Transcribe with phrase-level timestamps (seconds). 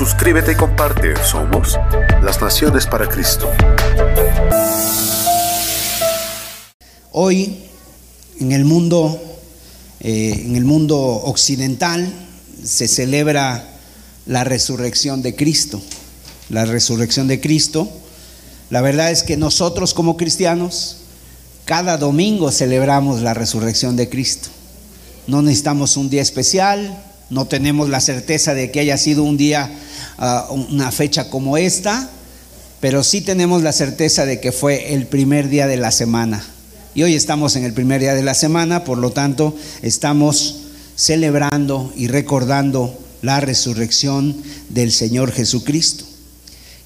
[0.00, 1.12] Suscríbete y comparte.
[1.22, 1.78] Somos
[2.22, 3.50] las Naciones para Cristo.
[7.12, 7.66] Hoy
[8.38, 9.20] en el mundo,
[10.00, 12.10] eh, en el mundo occidental,
[12.64, 13.62] se celebra
[14.24, 15.82] la resurrección de Cristo.
[16.48, 17.86] La resurrección de Cristo.
[18.70, 20.96] La verdad es que nosotros como cristianos,
[21.66, 24.48] cada domingo celebramos la resurrección de Cristo.
[25.26, 29.70] No necesitamos un día especial, no tenemos la certeza de que haya sido un día,
[30.18, 32.10] uh, una fecha como esta,
[32.80, 36.44] pero sí tenemos la certeza de que fue el primer día de la semana.
[36.94, 40.62] Y hoy estamos en el primer día de la semana, por lo tanto estamos
[40.96, 44.36] celebrando y recordando la resurrección
[44.68, 46.04] del Señor Jesucristo.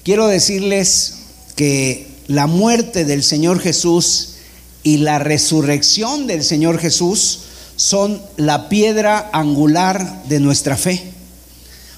[0.03, 1.15] Quiero decirles
[1.55, 4.35] que la muerte del Señor Jesús
[4.83, 7.39] y la resurrección del Señor Jesús
[7.75, 11.01] son la piedra angular de nuestra fe.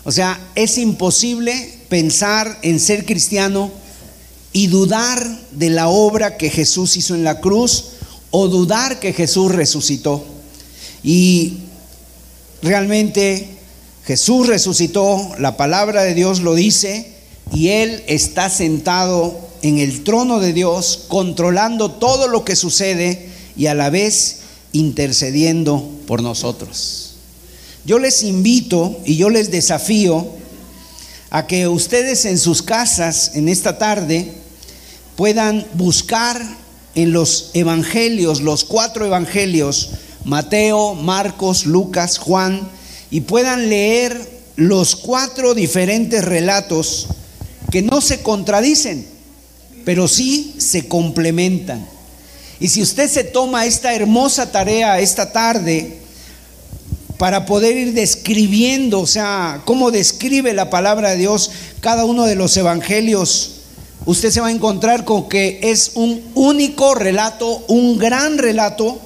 [0.04, 3.72] O sea, es imposible pensar en ser cristiano
[4.54, 7.86] y dudar de la obra que Jesús hizo en la cruz
[8.32, 10.26] o dudar que Jesús resucitó.
[11.04, 11.58] Y
[12.62, 13.50] realmente
[14.06, 17.14] Jesús resucitó, la palabra de Dios lo dice,
[17.54, 23.68] y Él está sentado en el trono de Dios, controlando todo lo que sucede y
[23.68, 24.38] a la vez
[24.72, 27.14] intercediendo por nosotros.
[27.86, 30.28] Yo les invito y yo les desafío
[31.30, 34.34] a que ustedes en sus casas en esta tarde
[35.16, 36.42] puedan buscar
[36.96, 39.92] en los evangelios, los cuatro evangelios,
[40.26, 42.68] Mateo, Marcos, Lucas, Juan,
[43.12, 47.08] y puedan leer los cuatro diferentes relatos
[47.72, 49.08] que no se contradicen,
[49.86, 51.88] pero sí se complementan.
[52.60, 56.00] Y si usted se toma esta hermosa tarea esta tarde
[57.18, 61.52] para poder ir describiendo, o sea, cómo describe la palabra de Dios
[61.82, 63.52] cada uno de los evangelios,
[64.06, 69.02] usted se va a encontrar con que es un único relato, un gran relato,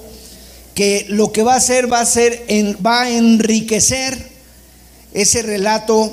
[0.74, 2.46] que lo que va a hacer va a ser
[2.84, 4.30] va a enriquecer
[5.12, 6.10] ese relato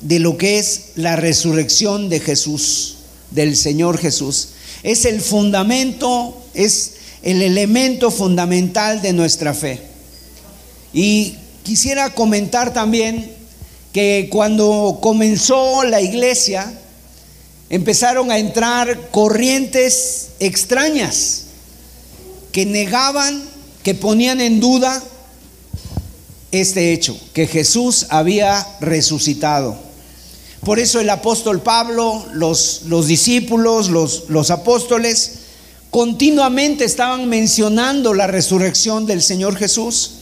[0.00, 2.96] de lo que es la resurrección de Jesús,
[3.30, 4.48] del Señor Jesús.
[4.82, 9.80] Es el fundamento es el elemento fundamental de nuestra fe.
[10.92, 13.32] Y quisiera comentar también
[13.92, 16.72] que cuando comenzó la iglesia,
[17.70, 21.44] empezaron a entrar corrientes extrañas
[22.52, 23.42] que negaban,
[23.82, 25.02] que ponían en duda
[26.52, 29.76] este hecho, que Jesús había resucitado.
[30.64, 35.43] Por eso el apóstol Pablo, los, los discípulos, los, los apóstoles,
[35.94, 40.14] continuamente estaban mencionando la resurrección del Señor Jesús.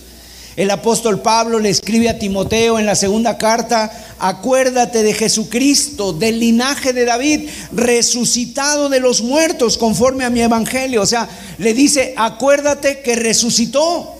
[0.55, 6.41] El apóstol Pablo le escribe a Timoteo en la segunda carta, acuérdate de Jesucristo, del
[6.41, 11.00] linaje de David, resucitado de los muertos conforme a mi evangelio.
[11.00, 14.15] O sea, le dice, acuérdate que resucitó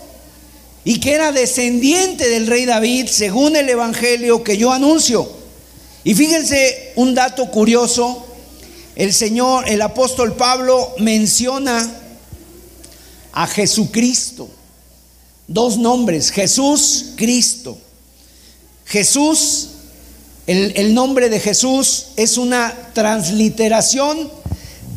[0.83, 5.29] y que era descendiente del rey David según el evangelio que yo anuncio.
[6.03, 8.25] Y fíjense un dato curioso,
[8.95, 11.99] el Señor, el apóstol Pablo menciona
[13.31, 14.49] a Jesucristo.
[15.47, 17.77] Dos nombres, Jesús, Cristo.
[18.85, 19.69] Jesús,
[20.45, 24.31] el, el, nombre de Jesús es una transliteración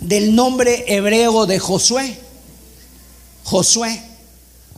[0.02, 2.18] del nombre hebreo de Josué.
[3.44, 4.02] Josué.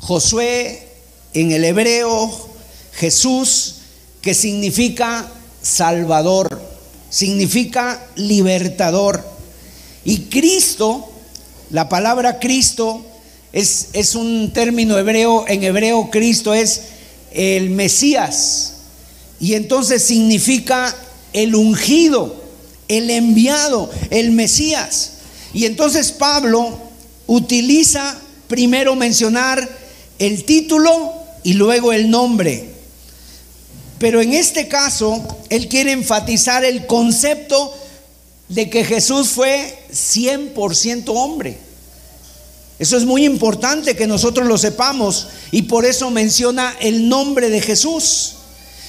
[0.00, 0.88] Josué
[1.34, 2.48] en el hebreo,
[2.92, 3.74] Jesús,
[4.22, 5.30] que significa
[5.60, 6.67] Salvador
[7.10, 9.24] significa libertador.
[10.04, 11.10] Y Cristo,
[11.70, 13.04] la palabra Cristo
[13.52, 16.82] es, es, un término hebreo, en hebreo Cristo es
[17.32, 18.74] el Mesías.
[19.40, 20.94] Y entonces significa
[21.32, 22.42] el ungido,
[22.88, 25.12] el enviado, el Mesías.
[25.52, 26.78] Y entonces Pablo
[27.26, 28.18] utiliza
[28.48, 29.68] primero mencionar
[30.18, 31.12] el título
[31.42, 32.77] y luego el nombre.
[33.98, 37.74] Pero en este caso, él quiere enfatizar el concepto
[38.48, 41.58] de que Jesús fue 100% hombre.
[42.78, 47.60] Eso es muy importante que nosotros lo sepamos y por eso menciona el nombre de
[47.60, 48.34] Jesús.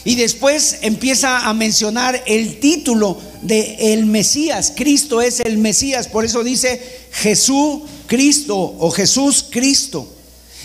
[0.05, 4.71] Y después empieza a mencionar el título de el Mesías.
[4.75, 6.81] Cristo es el Mesías, por eso dice
[7.11, 10.07] Jesús Cristo o Jesús Cristo.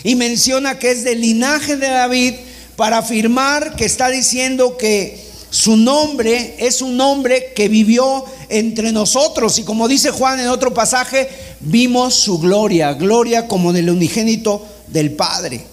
[0.03, 2.33] Y menciona que es del linaje de David
[2.75, 9.57] para afirmar que está diciendo que su nombre es un nombre que vivió entre nosotros.
[9.59, 11.29] Y como dice Juan en otro pasaje,
[11.61, 15.65] vimos su gloria, gloria como del unigénito del Padre.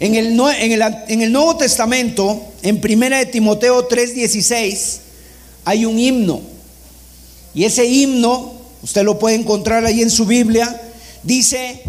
[0.00, 4.98] En el, en el, Nuevo Testamento, en 1 de Timoteo 3:16,
[5.64, 6.40] hay un himno.
[7.52, 8.52] Y ese himno,
[8.82, 10.80] usted lo puede encontrar ahí en su Biblia,
[11.24, 11.82] dice,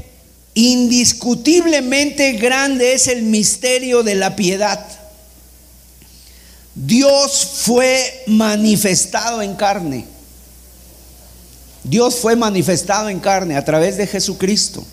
[0.68, 4.86] indiscutiblemente grande es el misterio de la piedad.
[6.76, 10.06] Dios fue manifestado en carne.
[11.84, 14.86] Dios fue manifestado en carne a través de Jesucristo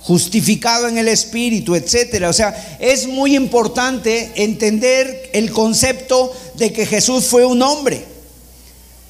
[0.00, 2.30] justificado en el Espíritu, etcétera.
[2.30, 8.04] O sea, es muy importante entender el concepto de que Jesús fue un hombre.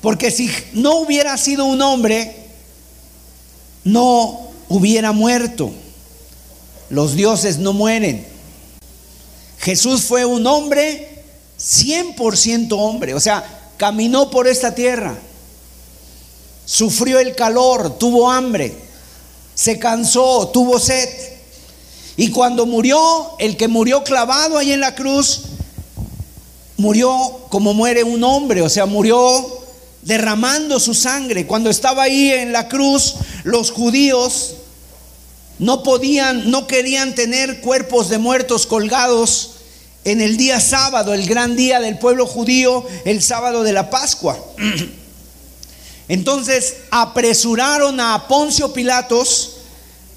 [0.00, 2.34] Porque si no hubiera sido un hombre,
[3.84, 5.70] no hubiera muerto.
[6.88, 8.26] Los dioses no mueren.
[9.58, 11.10] Jesús fue un hombre
[11.60, 13.44] 100% hombre, o sea,
[13.76, 15.14] caminó por esta tierra,
[16.64, 18.74] sufrió el calor, tuvo hambre,
[19.54, 21.08] se cansó, tuvo sed.
[22.16, 25.42] Y cuando murió, el que murió clavado ahí en la cruz,
[26.78, 29.46] murió como muere un hombre, o sea, murió
[30.00, 31.46] derramando su sangre.
[31.46, 34.54] Cuando estaba ahí en la cruz, los judíos
[35.60, 39.56] no podían, no querían tener cuerpos de muertos colgados
[40.04, 44.42] en el día sábado, el gran día del pueblo judío, el sábado de la Pascua.
[46.08, 49.58] Entonces apresuraron a Poncio Pilatos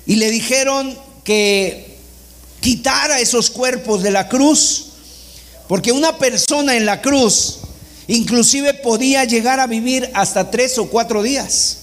[0.05, 1.97] y le dijeron que
[2.61, 4.91] quitara esos cuerpos de la cruz,
[5.67, 7.59] porque una persona en la cruz
[8.07, 11.79] inclusive podía llegar a vivir hasta tres o cuatro días.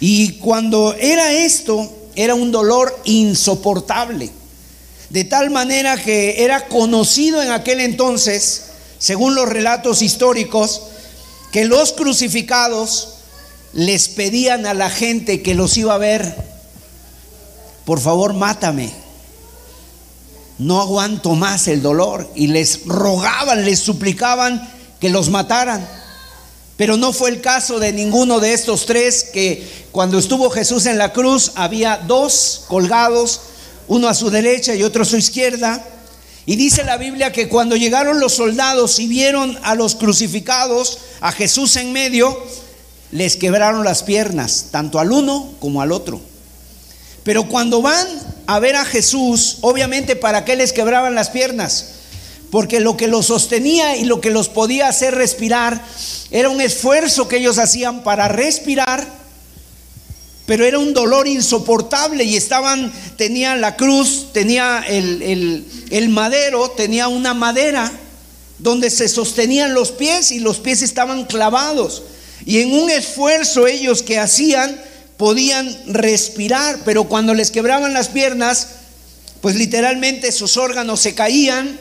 [0.00, 4.32] Y cuando era esto, era un dolor insoportable,
[5.08, 8.64] de tal manera que era conocido en aquel entonces,
[8.98, 10.82] según los relatos históricos,
[11.52, 13.18] que los crucificados
[13.72, 16.34] les pedían a la gente que los iba a ver,
[17.84, 18.90] por favor mátame,
[20.58, 24.68] no aguanto más el dolor, y les rogaban, les suplicaban
[24.98, 25.88] que los mataran.
[26.78, 30.96] Pero no fue el caso de ninguno de estos tres que cuando estuvo Jesús en
[30.96, 33.40] la cruz había dos colgados,
[33.88, 35.84] uno a su derecha y otro a su izquierda.
[36.46, 41.32] Y dice la Biblia que cuando llegaron los soldados y vieron a los crucificados, a
[41.32, 42.40] Jesús en medio,
[43.10, 46.20] les quebraron las piernas, tanto al uno como al otro.
[47.24, 48.06] Pero cuando van
[48.46, 51.86] a ver a Jesús, obviamente para qué les quebraban las piernas?
[52.50, 55.84] Porque lo que los sostenía y lo que los podía hacer respirar
[56.30, 59.18] era un esfuerzo que ellos hacían para respirar
[60.48, 67.08] pero era un dolor insoportable y estaban, tenía la cruz, tenía el, el, madero, tenía
[67.08, 67.92] una madera
[68.58, 72.02] donde se sostenían los pies y los pies estaban clavados.
[72.46, 74.80] Y en un esfuerzo ellos que hacían
[75.18, 78.68] podían respirar, pero cuando les quebraban las piernas,
[79.42, 81.78] pues literalmente sus órganos se caían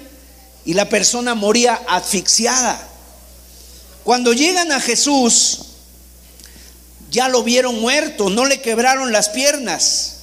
[0.68, 2.78] y la persona moría asfixiada.
[4.04, 5.60] Cuando llegan a Jesús,
[7.10, 10.16] ya lo vieron muerto, no le quebraron las piernas.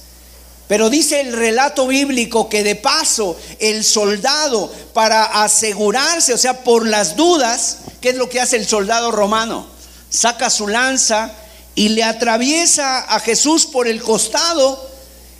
[0.67, 6.87] Pero dice el relato bíblico que de paso el soldado, para asegurarse, o sea, por
[6.87, 9.65] las dudas, ¿qué es lo que hace el soldado romano?
[10.11, 11.31] Saca su lanza
[11.73, 14.94] y le atraviesa a Jesús por el costado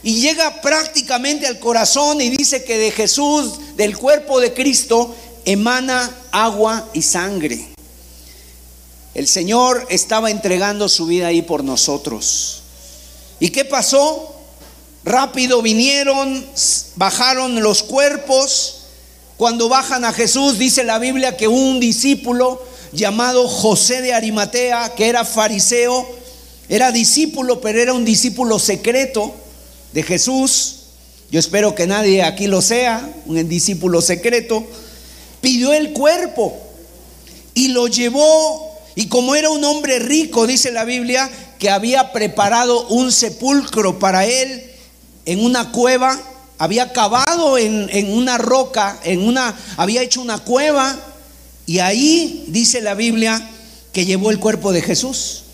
[0.05, 6.15] y llega prácticamente al corazón y dice que de Jesús, del cuerpo de Cristo, emana
[6.31, 7.69] agua y sangre.
[9.15, 12.61] El Señor estaba entregando su vida ahí por nosotros.
[13.39, 14.35] ¿Y qué pasó?
[15.03, 16.45] Rápido vinieron,
[16.97, 18.81] bajaron los cuerpos.
[19.37, 25.07] Cuando bajan a Jesús, dice la Biblia que un discípulo llamado José de Arimatea, que
[25.07, 26.07] era fariseo,
[26.69, 29.33] era discípulo, pero era un discípulo secreto
[29.95, 30.75] de Jesús.
[31.31, 34.63] Yo espero que nadie aquí lo sea, un discípulo secreto.
[35.41, 36.55] Pidió el cuerpo
[37.53, 42.87] y lo llevó y como era un hombre rico, dice la Biblia, que había preparado
[42.87, 44.63] un sepulcro para él
[45.25, 46.21] en una cueva,
[46.57, 50.97] había cavado en, en, una roca, en una, había hecho una cueva,
[51.65, 53.49] y ahí dice la Biblia
[53.91, 55.44] que llevó el cuerpo de Jesús.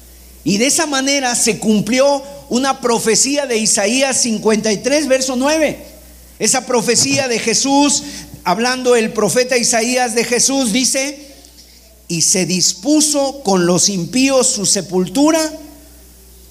[0.44, 5.86] Y de esa manera se cumplió una profecía de Isaías 53, verso 9.
[6.40, 8.04] Esa profecía de Jesús
[8.44, 11.28] hablando el profeta Isaías de Jesús, dice,
[12.08, 15.40] y se dispuso con los impíos su sepultura,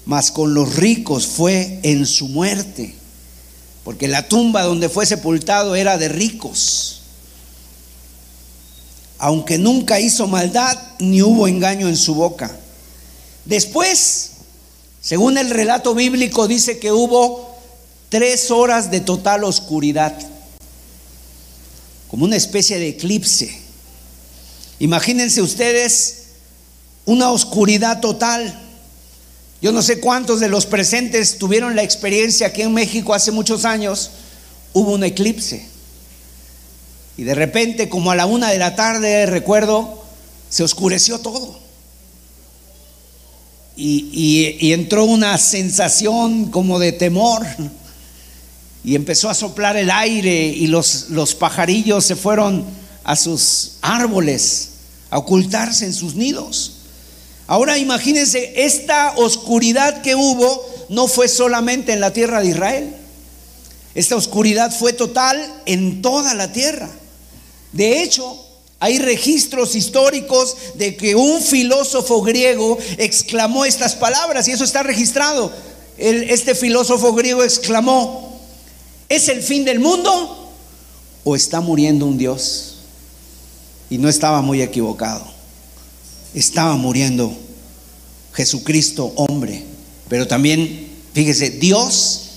[0.05, 2.95] mas con los ricos fue en su muerte,
[3.83, 7.01] porque la tumba donde fue sepultado era de ricos.
[9.19, 12.57] Aunque nunca hizo maldad, ni hubo engaño en su boca.
[13.45, 14.31] Después,
[15.01, 17.57] según el relato bíblico, dice que hubo
[18.09, 20.17] tres horas de total oscuridad,
[22.07, 23.57] como una especie de eclipse.
[24.79, 26.17] Imagínense ustedes
[27.05, 28.59] una oscuridad total.
[29.61, 33.63] Yo no sé cuántos de los presentes tuvieron la experiencia aquí en México hace muchos
[33.63, 34.11] años.
[34.73, 35.65] Hubo un eclipse.
[37.17, 40.03] Y de repente, como a la una de la tarde, recuerdo,
[40.49, 41.59] se oscureció todo.
[43.75, 47.45] Y, entró una sensación como de temor.
[48.83, 52.65] Y empezó a soplar el aire y los, los pajarillos se fueron
[53.03, 54.69] a sus árboles
[55.09, 56.73] a ocultarse en sus nidos.
[57.47, 62.95] Ahora imagínense, esta oscuridad que hubo no fue solamente en la tierra de Israel.
[63.93, 66.89] Esta oscuridad fue total en toda la tierra.
[67.73, 68.45] De hecho,
[68.81, 75.53] hay registros históricos de que un filósofo griego exclamó estas palabras y eso está registrado.
[75.99, 78.41] este filósofo griego exclamó,
[79.07, 80.51] ¿es el fin del mundo
[81.23, 82.77] o está muriendo un Dios?
[83.91, 85.25] Y no estaba muy equivocado.
[86.33, 87.37] Estaba muriendo
[88.33, 89.63] Jesucristo hombre.
[90.09, 92.29] Pero también, fíjese, Dios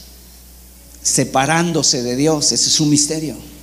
[1.02, 2.52] separándose de Dios.
[2.52, 3.53] Ese es un misterio.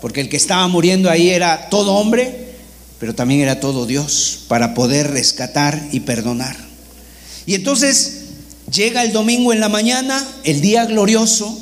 [0.00, 2.46] Porque el que estaba muriendo ahí era todo hombre,
[2.98, 6.56] pero también era todo Dios para poder rescatar y perdonar.
[7.46, 8.22] Y entonces
[8.70, 11.58] llega el domingo en la mañana, el día glorioso,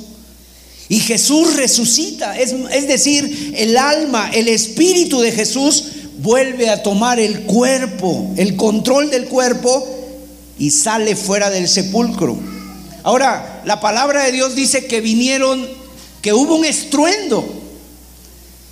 [0.88, 2.52] y Jesús resucita, es,
[2.88, 5.84] decir, el alma, el espíritu de Jesús
[6.18, 9.86] vuelve a tomar el cuerpo, el control del cuerpo
[10.58, 12.38] y sale fuera del sepulcro.
[13.02, 15.66] Ahora, la palabra de Dios dice que vinieron,
[16.20, 17.63] que hubo un estruendo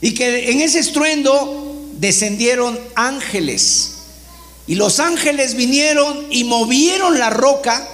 [0.02, 3.92] y que en ese estruendo descendieron ángeles.
[4.66, 7.88] Y los ángeles vinieron y movieron la roca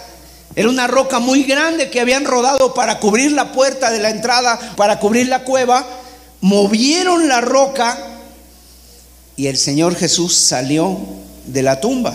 [0.59, 4.59] era una roca muy grande que habían rodado para cubrir la puerta de la entrada,
[4.77, 5.87] para cubrir la cueva.
[6.41, 7.97] Movieron la roca
[9.37, 10.99] y el Señor Jesús salió
[11.47, 12.13] de la tumba.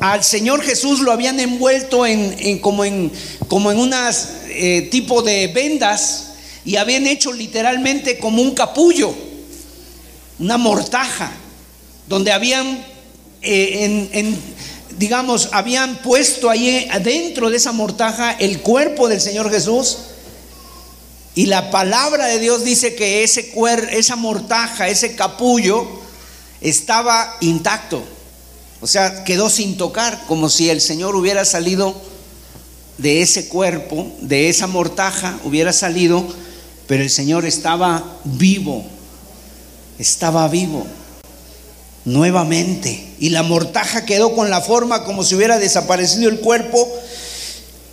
[0.00, 3.12] Al Señor Jesús lo habían envuelto en, como en
[3.46, 6.29] como en unas eh, tipo de vendas
[6.64, 9.14] y habían hecho literalmente como un capullo,
[10.38, 11.32] una mortaja,
[12.06, 12.84] donde habían
[13.42, 14.36] eh,
[15.00, 19.96] digamos, habían puesto ahí adentro de esa mortaja el cuerpo del Señor Jesús.
[21.34, 23.52] Y la palabra de Dios dice que ese
[23.92, 25.88] esa mortaja, ese capullo,
[26.60, 28.02] estaba intacto.
[28.82, 31.94] O sea, quedó sin tocar, como si el Señor hubiera salido
[32.98, 36.26] de ese cuerpo, de esa mortaja, hubiera salido,
[36.90, 38.84] pero el Señor estaba vivo,
[39.96, 40.84] estaba vivo
[42.04, 43.14] nuevamente.
[43.20, 46.92] Y la mortaja quedó con la forma como si hubiera desaparecido el cuerpo.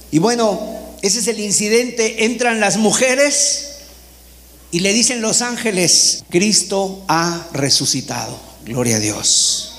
[0.09, 0.59] Y bueno,
[1.03, 2.25] ese es el incidente.
[2.25, 3.67] Entran las mujeres
[4.71, 8.35] y le dicen los ángeles, Cristo ha resucitado.
[8.65, 9.75] Gloria a Dios.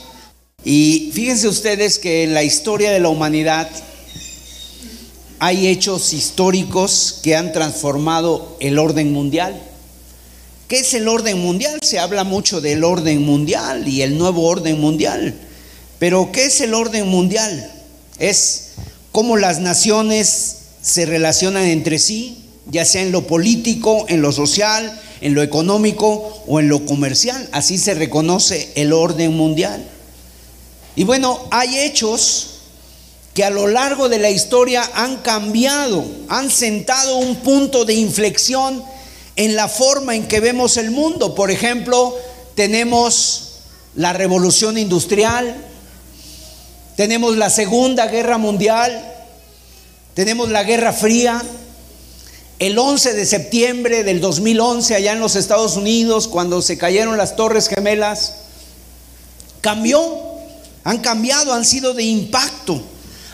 [0.63, 3.69] Y fíjense ustedes que en la historia de la humanidad
[5.39, 9.61] hay hechos históricos que han transformado el orden mundial.
[10.67, 11.79] ¿Qué es el orden mundial?
[11.83, 15.35] Se habla mucho del orden mundial y el nuevo orden mundial.
[15.99, 17.73] Pero ¿qué es el orden mundial?
[18.19, 18.73] Es
[19.13, 25.01] cómo las naciones se relacionan entre sí, ya sea en lo político, en lo social,
[25.21, 27.49] en lo económico o en lo comercial.
[27.53, 29.85] Así se reconoce el orden mundial.
[30.97, 32.58] Y bueno, hay hechos
[33.39, 38.83] que a lo largo de la historia han cambiado, han sentado un punto de inflexión
[39.37, 41.37] en la forma en que vemos el mundo.
[41.37, 42.17] Por ejemplo,
[42.57, 43.61] tenemos
[43.95, 45.55] la revolución industrial,
[46.97, 49.09] tenemos la Segunda Guerra Mundial,
[50.15, 51.41] tenemos la Guerra Fría,
[52.59, 57.37] el 11 de septiembre del 2011 allá en los Estados Unidos, cuando se cayeron las
[57.37, 58.35] Torres Gemelas,
[59.61, 60.03] cambió,
[60.83, 62.83] han cambiado, han sido de impacto.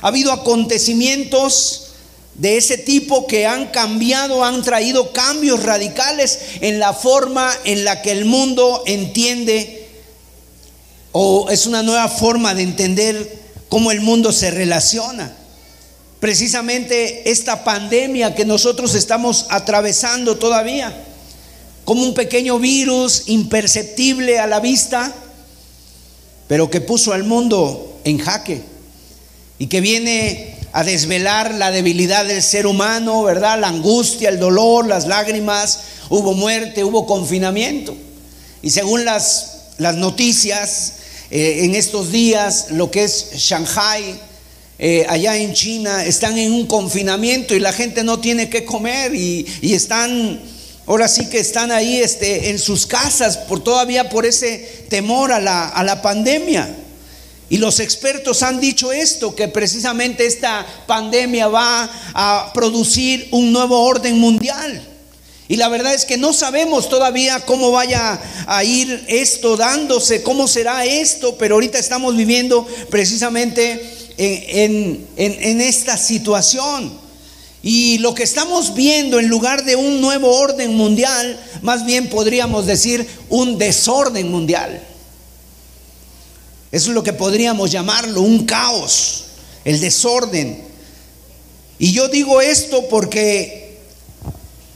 [0.05, 1.93] Ha habido acontecimientos
[2.35, 8.03] de ese tipo que han cambiado, han traído cambios radicales en la forma en la
[8.03, 9.89] que el mundo entiende
[11.13, 13.39] o es una nueva forma de entender
[13.71, 15.35] cómo el mundo se relaciona.
[16.21, 20.95] Precisamente esta pandemia que nosotros estamos atravesando todavía
[21.87, 25.15] como un pequeño virus imperceptible a la vista,
[26.47, 28.74] pero que puso al mundo en jaque
[29.59, 33.61] y que viene a desvelar la debilidad del ser humano, ¿verdad?
[33.61, 35.81] La angustia, el dolor, las lágrimas,
[36.11, 37.97] hubo muerte, hubo confinamiento.
[38.63, 40.95] Y según las, las noticias,
[41.31, 44.21] eh, en estos días, lo que es Shanghai,
[44.79, 49.15] eh, allá en China, están en un confinamiento y la gente no tiene que comer
[49.15, 50.41] y, y están
[50.87, 55.41] Ahora sí que están ahí este, en sus casas por todavía por ese temor a
[55.41, 56.77] la, a la pandemia.
[57.51, 63.83] Y los expertos han dicho esto, que precisamente esta pandemia va a producir un nuevo
[63.83, 64.83] orden mundial.
[65.47, 70.49] Y la verdad es que no sabemos todavía cómo vaya a ir esto dándose, cómo
[70.49, 76.99] será esto, pero ahorita estamos viviendo precisamente en, en, esta situación.
[77.63, 82.65] Y lo que estamos viendo en lugar de un nuevo orden mundial, más bien podríamos
[82.65, 84.83] decir un desorden mundial.
[86.75, 89.26] Eso es lo que podríamos llamarlo, un caos,
[89.64, 90.61] el desorden.
[91.78, 93.78] Y yo digo esto porque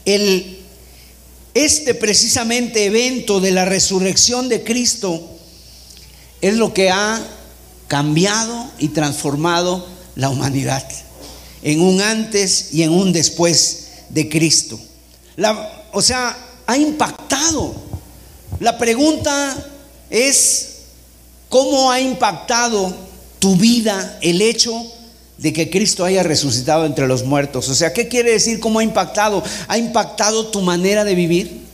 [0.04, 0.60] el,
[1.54, 5.28] este precisamente evento de la resurrección de Cristo
[6.40, 7.20] es lo que ha
[7.88, 10.88] cambiado y transformado la humanidad
[11.64, 14.78] en un antes y en un después de Cristo.
[15.92, 17.74] O sea, ha impactado.
[18.60, 19.66] La pregunta
[20.10, 20.67] es,
[21.48, 22.94] ¿cómo ha impactado
[23.38, 24.74] tu vida el hecho
[25.36, 27.68] de que Cristo haya resucitado entre los muertos?
[27.68, 29.42] O sea, ¿qué quiere decir cómo ha impactado?
[29.68, 31.67] ¿Ha impactado tu manera de vivir?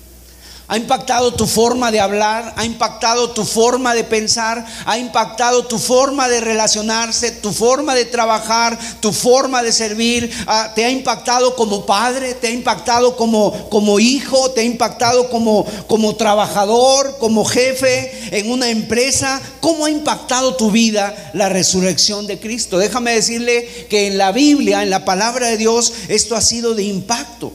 [0.66, 5.78] Ha impactado tu forma de hablar, ha impactado tu forma de pensar, ha impactado tu
[5.78, 11.54] forma de relacionarse, tu forma de trabajar, tu forma de servir, ah, te ha impactado
[11.54, 17.44] como padre, te ha impactado como, como hijo, te ha impactado como, como trabajador, como
[17.44, 19.42] jefe en una empresa.
[19.60, 22.78] ¿Cómo ha impactado tu vida la resurrección de Cristo?
[22.78, 26.84] Déjame decirle que en la Biblia, en la palabra de Dios, esto ha sido de
[26.84, 27.52] impacto.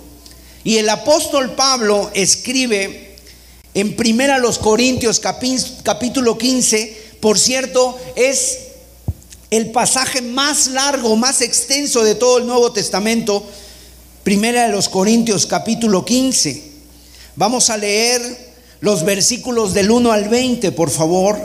[0.63, 3.15] Y el apóstol Pablo escribe
[3.73, 8.59] en Primera los Corintios capítulo 15, por cierto, es
[9.51, 13.45] el pasaje más largo, más extenso de todo el Nuevo Testamento.
[14.23, 16.63] Primera de los Corintios capítulo 15.
[17.35, 18.21] Vamos a leer
[18.81, 21.39] los versículos del 1 al 20, por favor.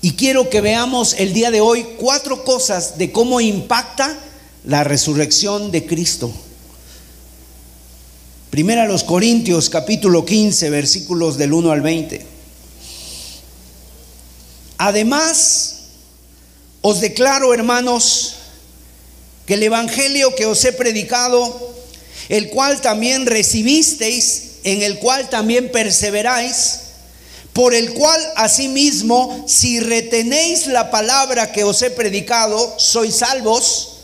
[0.00, 4.16] Y quiero que veamos el día de hoy cuatro cosas de cómo impacta
[4.64, 6.32] la resurrección de Cristo.
[8.58, 12.26] Primera los Corintios capítulo 15 versículos del 1 al 20.
[14.78, 15.76] Además,
[16.80, 18.34] os declaro, hermanos,
[19.46, 21.72] que el Evangelio que os he predicado,
[22.28, 26.80] el cual también recibisteis, en el cual también perseveráis,
[27.52, 33.98] por el cual asimismo, si retenéis la palabra que os he predicado, sois salvos,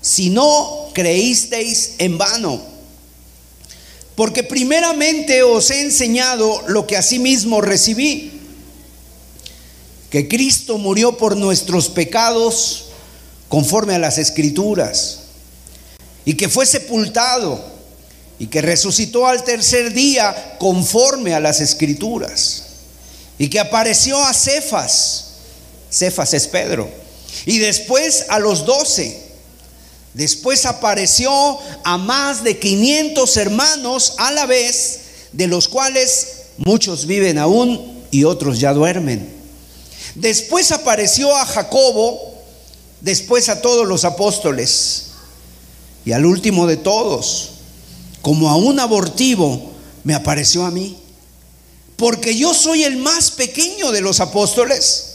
[0.00, 2.79] si no creísteis en vano.
[4.20, 8.30] Porque primeramente os he enseñado lo que asimismo recibí,
[10.10, 12.88] que Cristo murió por nuestros pecados
[13.48, 15.20] conforme a las escrituras,
[16.26, 17.64] y que fue sepultado,
[18.38, 22.64] y que resucitó al tercer día conforme a las escrituras,
[23.38, 25.28] y que apareció a Cefas,
[25.90, 26.90] Cefas es Pedro,
[27.46, 29.29] y después a los doce.
[30.14, 31.30] Después apareció
[31.84, 35.00] a más de 500 hermanos a la vez,
[35.32, 36.26] de los cuales
[36.58, 39.32] muchos viven aún y otros ya duermen.
[40.16, 42.34] Después apareció a Jacobo,
[43.00, 45.06] después a todos los apóstoles
[46.04, 47.50] y al último de todos,
[48.22, 49.70] como a un abortivo,
[50.02, 50.98] me apareció a mí.
[51.96, 55.06] Porque yo soy el más pequeño de los apóstoles,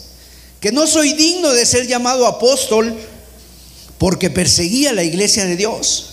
[0.59, 2.95] que no soy digno de ser llamado apóstol,
[3.97, 6.11] porque perseguía la iglesia de Dios.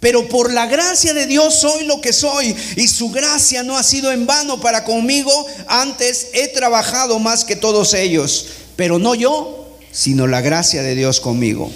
[0.00, 3.82] Pero por la gracia de Dios soy lo que soy y su gracia no ha
[3.82, 5.46] sido en vano para conmigo.
[5.66, 8.46] Antes he trabajado más que todos ellos,
[8.76, 11.72] pero no yo, sino la gracia de Dios conmigo.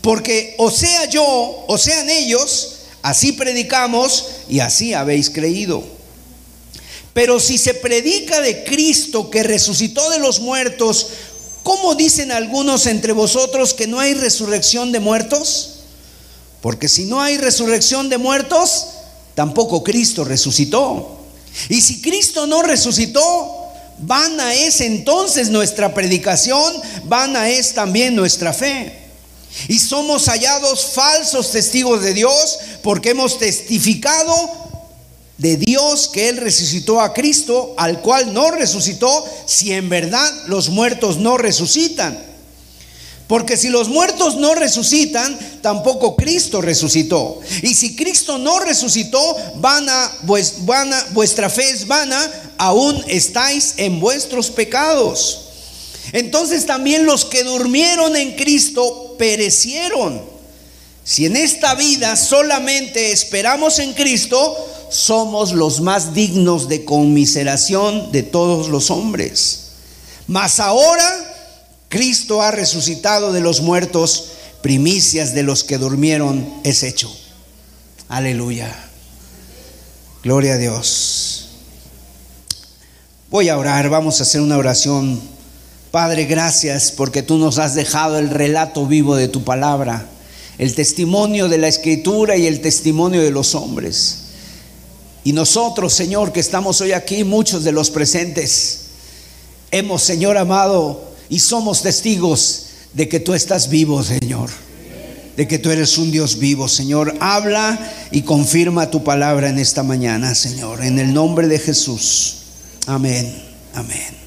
[0.00, 5.84] Porque o sea yo, o sean ellos, así predicamos y así habéis creído.
[7.12, 11.08] Pero si se predica de Cristo que resucitó de los muertos,
[11.62, 15.70] ¿Cómo dicen algunos entre vosotros que no hay resurrección de muertos?
[16.60, 18.86] Porque si no hay resurrección de muertos,
[19.34, 21.18] tampoco Cristo resucitó.
[21.68, 29.00] Y si Cristo no resucitó, vana es entonces nuestra predicación, vana es también nuestra fe.
[29.68, 34.34] Y somos hallados falsos testigos de Dios porque hemos testificado
[35.42, 40.68] de Dios que Él resucitó a Cristo, al cual no resucitó, si en verdad los
[40.68, 42.16] muertos no resucitan.
[43.26, 47.40] Porque si los muertos no resucitan, tampoco Cristo resucitó.
[47.62, 49.20] Y si Cristo no resucitó,
[49.56, 50.64] vana, pues,
[51.10, 52.20] vuestra fe es vana,
[52.56, 55.40] aún estáis en vuestros pecados.
[56.12, 60.22] Entonces también los que durmieron en Cristo perecieron.
[61.02, 68.22] Si en esta vida solamente esperamos en Cristo, somos los más dignos de conmiseración de
[68.22, 69.70] todos los hombres.
[70.26, 71.32] Mas ahora
[71.88, 77.10] Cristo ha resucitado de los muertos, primicias de los que durmieron es hecho.
[78.08, 78.70] Aleluya.
[80.22, 81.48] Gloria a Dios.
[83.30, 85.20] Voy a orar, vamos a hacer una oración.
[85.90, 90.06] Padre, gracias porque tú nos has dejado el relato vivo de tu palabra,
[90.58, 94.21] el testimonio de la escritura y el testimonio de los hombres.
[95.24, 98.80] Y nosotros, Señor, que estamos hoy aquí, muchos de los presentes,
[99.70, 104.50] hemos, Señor amado, y somos testigos de que tú estás vivo, Señor.
[105.36, 107.14] De que tú eres un Dios vivo, Señor.
[107.20, 107.78] Habla
[108.10, 110.82] y confirma tu palabra en esta mañana, Señor.
[110.84, 112.36] En el nombre de Jesús.
[112.86, 113.42] Amén.
[113.74, 114.22] Amén.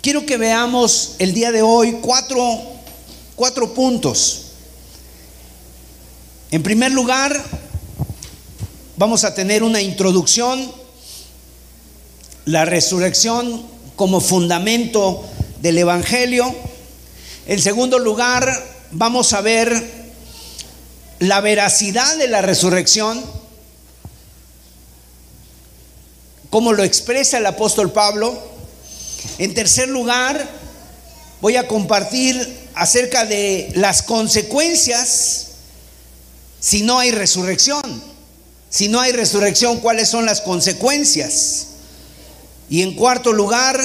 [0.00, 2.60] Quiero que veamos el día de hoy cuatro,
[3.34, 4.42] cuatro puntos.
[6.50, 7.44] En primer lugar,
[9.00, 10.70] vamos a tener una introducción,
[12.44, 15.24] la resurrección como fundamento
[15.62, 16.54] del Evangelio.
[17.46, 18.52] En segundo lugar,
[18.90, 19.90] vamos a ver
[21.18, 23.24] la veracidad de la resurrección,
[26.50, 28.38] como lo expresa el apóstol Pablo.
[29.38, 30.46] En tercer lugar,
[31.40, 35.52] voy a compartir acerca de las consecuencias
[36.60, 38.09] si no hay resurrección.
[38.70, 41.66] Si no hay resurrección, ¿cuáles son las consecuencias?
[42.70, 43.80] Y en cuarto lugar,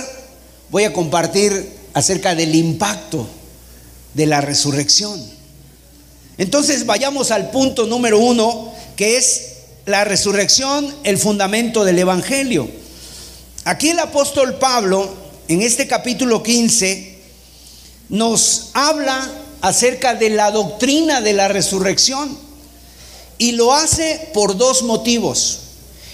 [0.69, 3.27] voy a compartir acerca del impacto
[4.13, 5.19] de la resurrección.
[6.37, 9.53] Entonces vayamos al punto número uno, que es
[9.87, 12.69] la resurrección, el fundamento del Evangelio.
[13.63, 15.11] Aquí el apóstol Pablo,
[15.47, 17.17] en este capítulo 15,
[18.09, 22.44] nos habla acerca de la doctrina de la resurrección
[23.37, 25.59] y lo hace por dos motivos.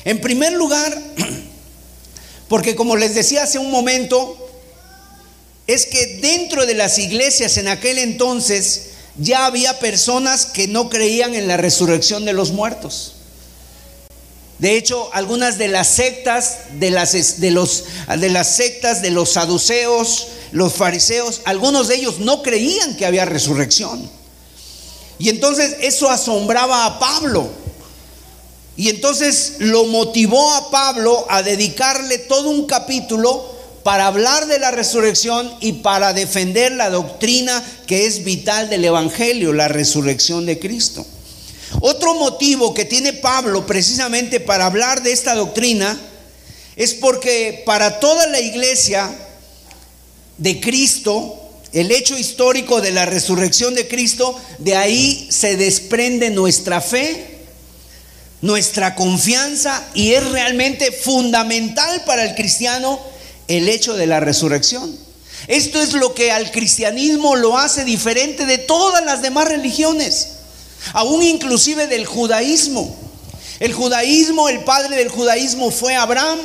[0.05, 1.01] En primer lugar,
[2.47, 4.37] porque como les decía hace un momento,
[5.67, 11.35] es que dentro de las iglesias en aquel entonces ya había personas que no creían
[11.35, 13.15] en la resurrección de los muertos.
[14.57, 17.85] De hecho, algunas de las sectas de las, de los,
[18.19, 23.25] de las sectas de los saduceos, los fariseos, algunos de ellos no creían que había
[23.25, 24.20] resurrección.
[25.21, 27.47] Y entonces eso asombraba a Pablo.
[28.75, 33.45] Y entonces lo motivó a Pablo a dedicarle todo un capítulo
[33.83, 39.53] para hablar de la resurrección y para defender la doctrina que es vital del Evangelio,
[39.53, 41.05] la resurrección de Cristo.
[41.81, 45.99] Otro motivo que tiene Pablo precisamente para hablar de esta doctrina
[46.75, 49.07] es porque para toda la iglesia
[50.39, 51.40] de Cristo,
[51.73, 57.39] el hecho histórico de la resurrección de Cristo, de ahí se desprende nuestra fe,
[58.41, 62.99] nuestra confianza y es realmente fundamental para el cristiano
[63.47, 64.97] el hecho de la resurrección.
[65.47, 70.27] Esto es lo que al cristianismo lo hace diferente de todas las demás religiones,
[70.93, 72.95] aún inclusive del judaísmo.
[73.59, 76.39] El judaísmo, el padre del judaísmo fue Abraham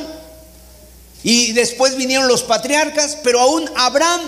[1.23, 4.21] y después vinieron los patriarcas, pero aún Abraham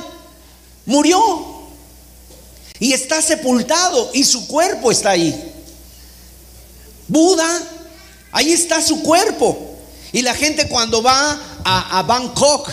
[0.86, 1.60] murió
[2.80, 5.54] y está sepultado y su cuerpo está ahí.
[7.08, 7.48] Buda,
[8.32, 9.78] ahí está su cuerpo.
[10.12, 12.70] Y la gente cuando va a, Bangkok,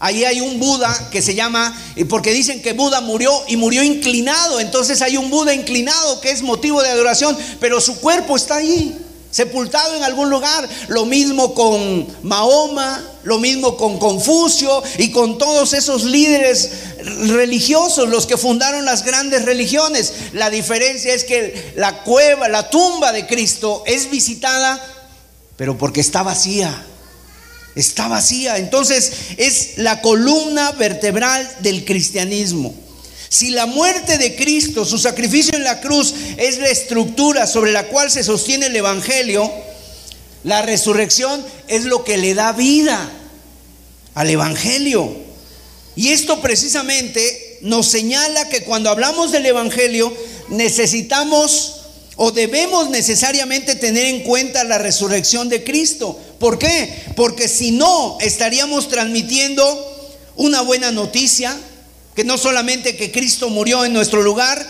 [0.00, 1.76] ahí hay un Buda que se llama,
[2.08, 6.42] porque dicen que Buda murió y murió inclinado, entonces hay un Buda inclinado que es
[6.42, 8.98] motivo de adoración, pero su cuerpo está ahí,
[9.34, 10.68] sepultado en algún lugar.
[10.88, 16.70] Lo mismo con Mahoma, lo mismo con Confucio y con todos esos líderes
[17.28, 20.12] religiosos, los que fundaron las grandes religiones.
[20.32, 24.90] La diferencia es que la cueva, la tumba de Cristo es visitada
[25.56, 26.84] pero porque está vacía.
[27.74, 28.58] Está vacía.
[28.58, 32.74] Entonces es la columna vertebral del cristianismo.
[33.34, 37.88] Si la muerte de Cristo, su sacrificio en la cruz, es la estructura sobre la
[37.88, 39.52] cual se sostiene el Evangelio,
[40.44, 43.10] la resurrección es lo que le da vida
[44.14, 45.12] al Evangelio.
[45.96, 50.16] Y esto precisamente nos señala que cuando hablamos del Evangelio
[50.50, 51.80] necesitamos
[52.14, 56.16] o debemos necesariamente tener en cuenta la resurrección de Cristo.
[56.38, 57.02] ¿Por qué?
[57.16, 61.58] Porque si no, estaríamos transmitiendo una buena noticia,
[62.14, 64.64] que no solamente que Cristo murió en nuestro lugar,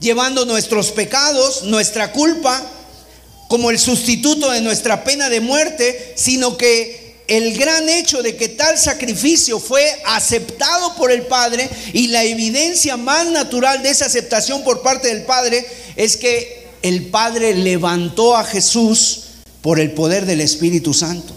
[0.00, 2.62] llevando nuestros pecados, nuestra culpa,
[3.48, 8.48] como el sustituto de nuestra pena de muerte, sino que el gran hecho de que
[8.48, 14.62] tal sacrificio fue aceptado por el Padre y la evidencia más natural de esa aceptación
[14.62, 19.20] por parte del Padre es que el Padre levantó a Jesús
[19.62, 21.32] por el poder del Espíritu Santo.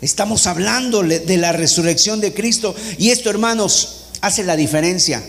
[0.00, 5.22] Estamos hablando de la resurrección de Cristo y esto, hermanos, hace la diferencia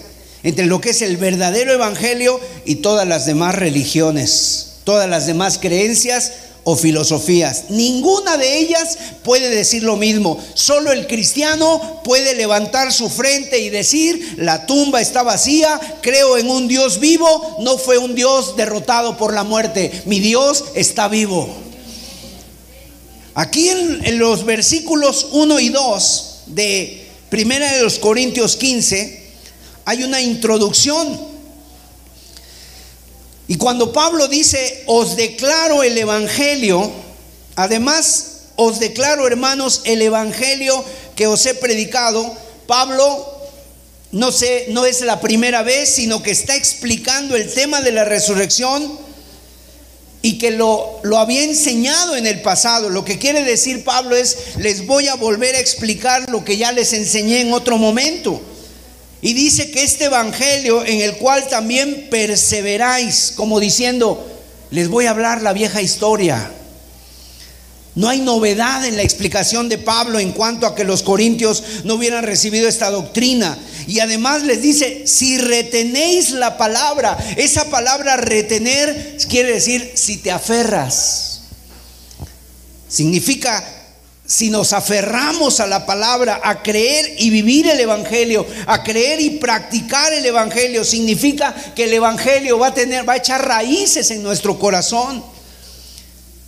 [0.44, 5.58] entre lo que es el verdadero evangelio y todas las demás religiones, todas las demás
[5.58, 6.32] creencias
[6.66, 7.66] o filosofías.
[7.70, 10.42] Ninguna de ellas puede decir lo mismo.
[10.54, 16.50] Solo el cristiano puede levantar su frente y decir, la tumba está vacía, creo en
[16.50, 21.50] un Dios vivo, no fue un Dios derrotado por la muerte, mi Dios está vivo.
[23.36, 27.03] Aquí en, los versículos 1 y 2 de
[27.34, 29.24] Primera de los Corintios 15
[29.86, 31.20] hay una introducción.
[33.48, 36.92] Y cuando Pablo dice, os declaro el Evangelio,
[37.56, 43.28] además os declaro, hermanos, el Evangelio que os he predicado, Pablo
[44.12, 48.06] no sé, no es la primera vez, sino que está explicando el tema de la
[48.06, 49.00] resurrección
[50.26, 52.90] y que lo, lo había enseñado en el pasado.
[52.90, 56.72] Lo que quiere decir Pablo es, les voy a volver a explicar lo que ya
[56.72, 58.42] les enseñé en otro momento.
[59.22, 64.26] Y dice que este evangelio en el cual también perseveráis, como diciendo,
[64.72, 66.52] les voy a hablar la vieja historia.
[67.96, 71.96] No hay novedad en la explicación de Pablo en cuanto a que los corintios no
[71.96, 73.58] hubieran recibido esta doctrina.
[73.88, 80.32] Y además les dice, si retenéis la palabra, esa palabra retener quiere decir si te
[80.32, 81.42] aferras.
[82.88, 83.64] Significa
[84.26, 89.32] si nos aferramos a la palabra, a creer y vivir el Evangelio, a creer y
[89.32, 94.24] practicar el Evangelio, significa que el Evangelio va a tener, va a echar raíces en
[94.24, 95.33] nuestro corazón.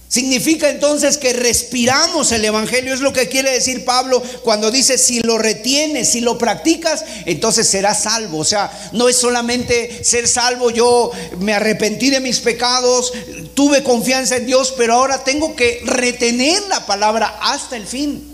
[0.07, 5.19] Significa entonces que respiramos el Evangelio, es lo que quiere decir Pablo cuando dice, si
[5.21, 8.37] lo retienes, si lo practicas, entonces serás salvo.
[8.37, 13.11] O sea, no es solamente ser salvo, yo me arrepentí de mis pecados,
[13.55, 18.31] tuve confianza en Dios, pero ahora tengo que retener la palabra hasta el fin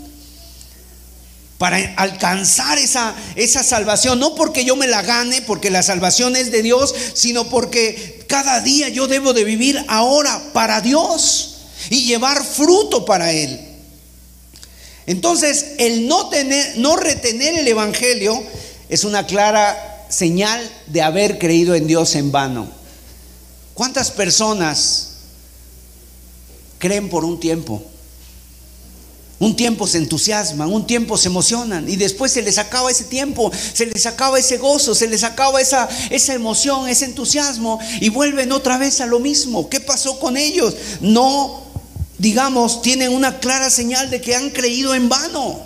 [1.56, 4.20] para alcanzar esa, esa salvación.
[4.20, 8.60] No porque yo me la gane, porque la salvación es de Dios, sino porque cada
[8.60, 11.51] día yo debo de vivir ahora para Dios
[11.90, 13.60] y llevar fruto para Él.
[15.06, 18.42] Entonces, el no, tener, no retener el Evangelio
[18.88, 22.68] es una clara señal de haber creído en Dios en vano.
[23.74, 25.08] ¿Cuántas personas
[26.78, 27.82] creen por un tiempo?
[29.40, 33.50] Un tiempo se entusiasman, un tiempo se emocionan y después se les acaba ese tiempo,
[33.72, 38.52] se les acaba ese gozo, se les acaba esa, esa emoción, ese entusiasmo y vuelven
[38.52, 39.68] otra vez a lo mismo.
[39.68, 40.76] ¿Qué pasó con ellos?
[41.00, 41.71] No
[42.22, 45.60] digamos, tienen una clara señal de que han creído en vano.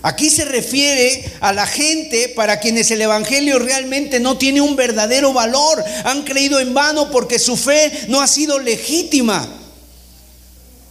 [0.00, 5.32] Aquí se refiere a la gente para quienes el Evangelio realmente no tiene un verdadero
[5.32, 5.82] valor.
[6.04, 9.61] Han creído en vano porque su fe no ha sido legítima.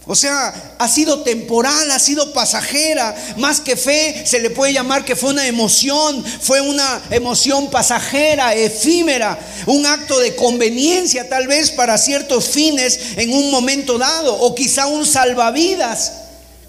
[0.06, 3.14] O sea, ha sido temporal, ha sido pasajera.
[3.36, 8.54] Más que fe, se le puede llamar que fue una emoción, fue una emoción pasajera,
[8.54, 14.54] efímera, un acto de conveniencia tal vez para ciertos fines en un momento dado, o
[14.54, 16.12] quizá un salvavidas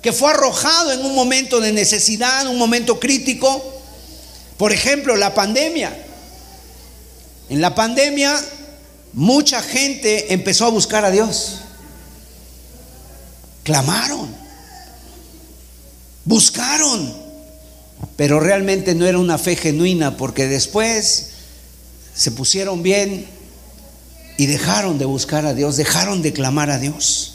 [0.03, 3.81] que fue arrojado en un momento de necesidad, un momento crítico.
[4.57, 5.97] Por ejemplo, la pandemia.
[7.49, 8.39] En la pandemia,
[9.13, 11.61] mucha gente empezó a buscar a Dios.
[13.63, 14.29] Clamaron,
[16.25, 17.13] buscaron,
[18.17, 21.29] pero realmente no era una fe genuina porque después
[22.13, 23.25] se pusieron bien
[24.37, 27.33] y dejaron de buscar a Dios, dejaron de clamar a Dios.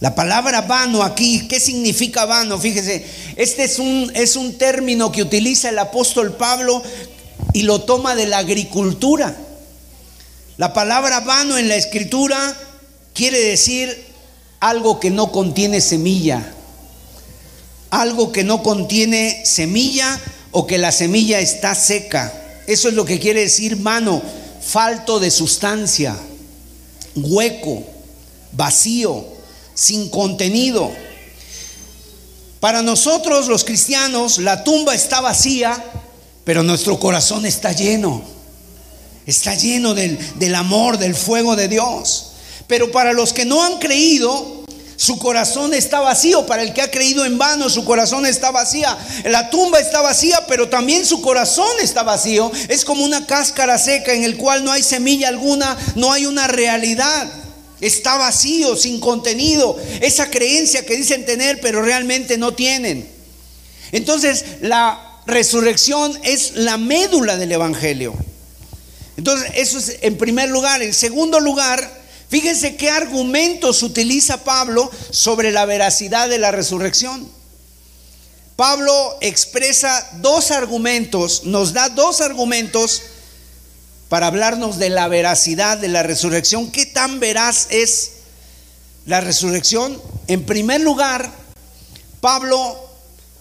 [0.00, 2.58] La palabra vano aquí, ¿qué significa vano?
[2.58, 6.82] Fíjese, este es un, es un término que utiliza el apóstol Pablo
[7.52, 9.34] y lo toma de la agricultura.
[10.58, 12.56] La palabra vano en la escritura
[13.16, 14.04] quiere decir
[14.60, 16.52] algo que no contiene semilla.
[17.90, 20.20] Algo que no contiene semilla
[20.52, 22.32] o que la semilla está seca.
[22.66, 24.22] Eso es lo que quiere decir mano,
[24.60, 26.16] falto de sustancia,
[27.14, 27.84] hueco,
[28.52, 29.24] vacío,
[29.74, 30.90] sin contenido.
[32.60, 35.82] Para nosotros los cristianos la tumba está vacía,
[36.44, 38.22] pero nuestro corazón está lleno.
[39.24, 42.32] Está lleno del, del amor, del fuego de Dios.
[42.66, 44.64] Pero para los que no han creído,
[44.96, 46.46] su corazón está vacío.
[46.46, 48.96] Para el que ha creído en vano, su corazón está vacía.
[49.24, 52.50] La tumba está vacía, pero también su corazón está vacío.
[52.68, 56.46] Es como una cáscara seca en el cual no hay semilla alguna, no hay una
[56.46, 57.30] realidad.
[57.80, 59.78] Está vacío, sin contenido.
[60.00, 63.06] Esa creencia que dicen tener, pero realmente no tienen.
[63.92, 68.14] Entonces, la resurrección es la médula del Evangelio.
[69.18, 70.82] Entonces, eso es en primer lugar.
[70.82, 77.28] En segundo lugar, fíjense qué argumentos utiliza Pablo sobre la veracidad de la resurrección.
[78.56, 83.02] Pablo expresa dos argumentos, nos da dos argumentos
[84.08, 86.70] para hablarnos de la veracidad de la resurrección.
[86.70, 88.12] ¿Qué tan veraz es
[89.04, 90.00] la resurrección?
[90.26, 91.30] En primer lugar,
[92.20, 92.78] Pablo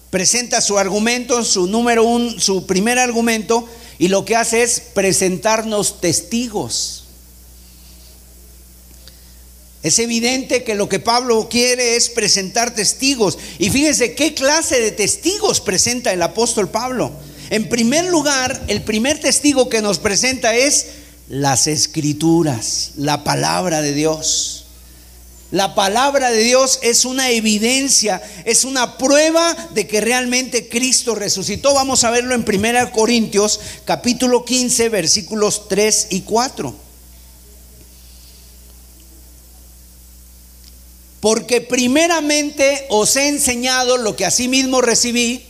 [0.10, 3.68] presenta su argumento, su número uno, su primer argumento,
[3.98, 7.05] y lo que hace es presentarnos testigos.
[9.86, 13.38] Es evidente que lo que Pablo quiere es presentar testigos.
[13.60, 17.12] Y fíjense qué clase de testigos presenta el apóstol Pablo.
[17.52, 20.88] En primer lugar, el primer testigo que nos presenta es
[21.30, 24.66] las escrituras, la palabra de Dios.
[25.52, 31.76] La palabra de Dios es una evidencia, es una prueba de que realmente Cristo resucitó.
[31.76, 36.85] Vamos a verlo en 1 Corintios capítulo 15 versículos 3 y 4.
[41.20, 45.46] Porque primeramente os he enseñado lo que asimismo recibí,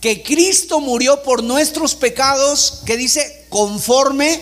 [0.00, 4.40] que Cristo murió por nuestros pecados, que dice, conforme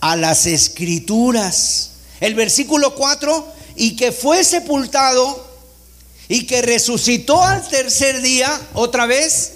[0.00, 1.90] a las escrituras.
[2.20, 5.44] El versículo 4 y que fue sepultado
[6.28, 9.52] y que resucitó al tercer día otra vez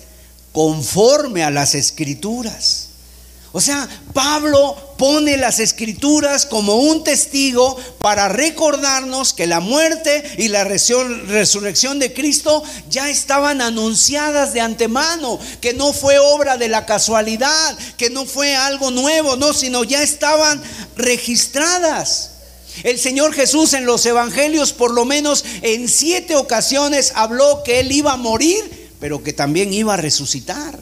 [0.53, 2.89] conforme a las escrituras.
[3.53, 10.49] O sea, Pablo pone las escrituras como un testigo para recordarnos que la muerte y
[10.49, 16.85] la resurrección de Cristo ya estaban anunciadas de antemano, que no fue obra de la
[16.85, 20.61] casualidad, que no fue algo nuevo, no, sino ya estaban
[20.97, 22.33] registradas.
[22.83, 27.93] El Señor Jesús en los evangelios por lo menos en siete ocasiones habló que Él
[27.93, 30.79] iba a morir, pero que también iba a resucitar.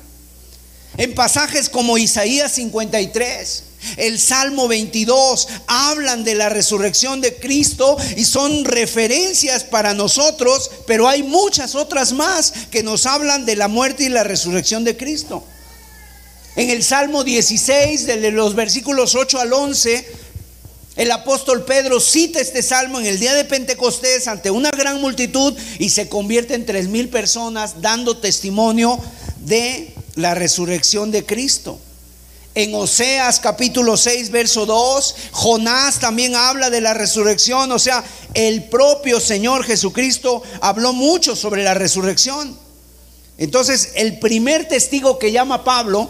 [0.97, 3.66] En pasajes como Isaías 53,
[3.97, 11.09] el Salmo 22 hablan de la resurrección de Cristo y son referencias para nosotros, pero
[11.09, 15.45] hay muchas otras más que nos hablan de la muerte y la resurrección de Cristo.
[16.57, 20.07] En el Salmo 16, de los versículos 8 al 11,
[20.97, 25.55] el apóstol Pedro cita este salmo en el día de Pentecostés ante una gran multitud
[25.79, 28.99] y se convierte en tres mil personas dando testimonio
[29.41, 31.79] de la resurrección de Cristo.
[32.57, 38.65] En Oseas capítulo 6, verso 2, Jonás también habla de la resurrección, o sea, el
[38.65, 42.59] propio Señor Jesucristo habló mucho sobre la resurrección.
[43.37, 46.09] Entonces, el primer testigo que llama Pablo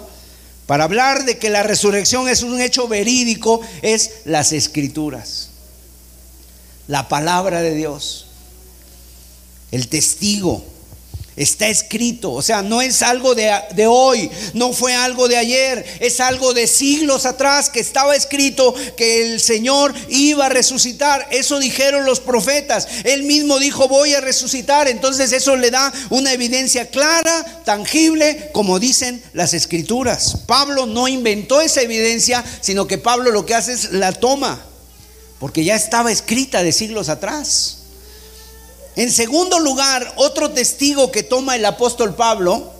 [0.66, 5.48] para hablar de que la resurrección es un hecho verídico es las escrituras,
[6.86, 8.26] la palabra de Dios,
[9.72, 10.64] el testigo.
[11.36, 15.84] Está escrito, o sea, no es algo de, de, hoy, no fue algo de ayer,
[16.00, 21.28] es algo de siglos atrás que estaba escrito que el Señor iba a resucitar.
[21.30, 22.88] Eso dijeron los profetas.
[23.04, 24.88] Él mismo dijo, voy a resucitar.
[24.88, 30.38] Entonces eso le da una evidencia clara, tangible, como dicen las escrituras.
[30.46, 34.64] Pablo no inventó esa evidencia, sino que Pablo lo que hace es la toma,
[35.38, 37.85] porque ya estaba escrita de siglos atrás.
[38.96, 42.72] En segundo lugar, otro testigo que toma el apóstol Pablo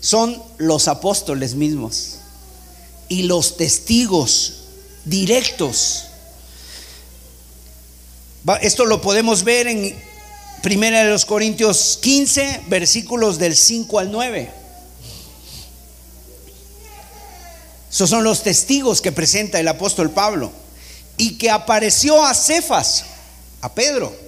[0.00, 2.16] son los apóstoles mismos
[3.08, 4.54] y los testigos
[5.04, 6.06] directos.
[8.62, 10.02] Esto lo podemos ver en
[10.62, 14.50] Primera de los Corintios 15, versículos del 5 al 9.
[17.92, 20.50] Esos son los testigos que presenta el apóstol Pablo
[21.18, 23.04] y que apareció a Cefas,
[23.60, 24.23] a Pedro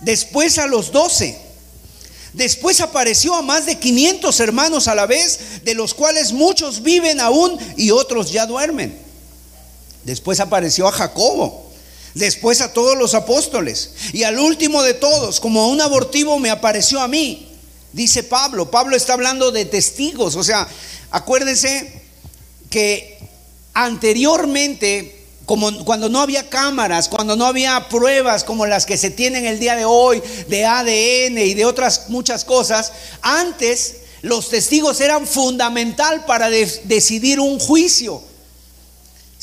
[0.00, 1.38] después a los doce.
[2.32, 7.20] Después apareció a más de 500 hermanos a la vez, de los cuales muchos viven
[7.20, 8.98] aún y otros ya duermen.
[10.02, 11.70] Después apareció a Jacobo,
[12.14, 16.50] después a todos los apóstoles y al último de todos, como a un abortivo, me
[16.50, 17.48] apareció a mí.
[17.92, 20.68] Dice Pablo, Pablo está hablando de testigos, o sea,
[21.12, 22.02] acuérdense
[22.68, 23.20] que
[23.72, 29.44] anteriormente como cuando no había cámaras, cuando no había pruebas como las que se tienen
[29.44, 35.26] el día de hoy de ADN y de otras muchas cosas, antes los testigos eran
[35.26, 38.22] fundamental para decidir un juicio.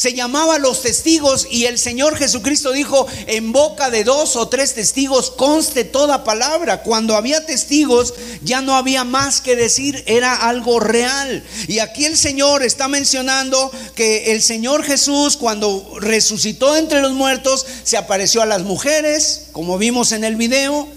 [0.02, 4.74] Se llamaba los testigos y el Señor Jesucristo dijo, en boca de dos o tres
[4.74, 6.82] testigos conste toda palabra.
[6.82, 11.44] Cuando había testigos ya no había más que decir, era algo real.
[11.68, 17.64] Y aquí el Señor está mencionando que el Señor Jesús cuando resucitó entre los muertos
[17.84, 20.88] se apareció a las mujeres, como vimos en el video.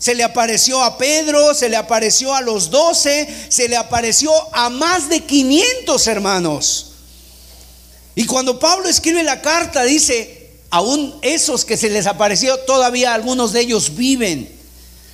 [0.00, 4.70] Se le apareció a Pedro, se le apareció a los doce, se le apareció a
[4.70, 6.93] más de 500 hermanos.
[8.14, 13.52] Y cuando Pablo escribe la carta, dice, aún esos que se les apareció, todavía algunos
[13.52, 14.52] de ellos viven.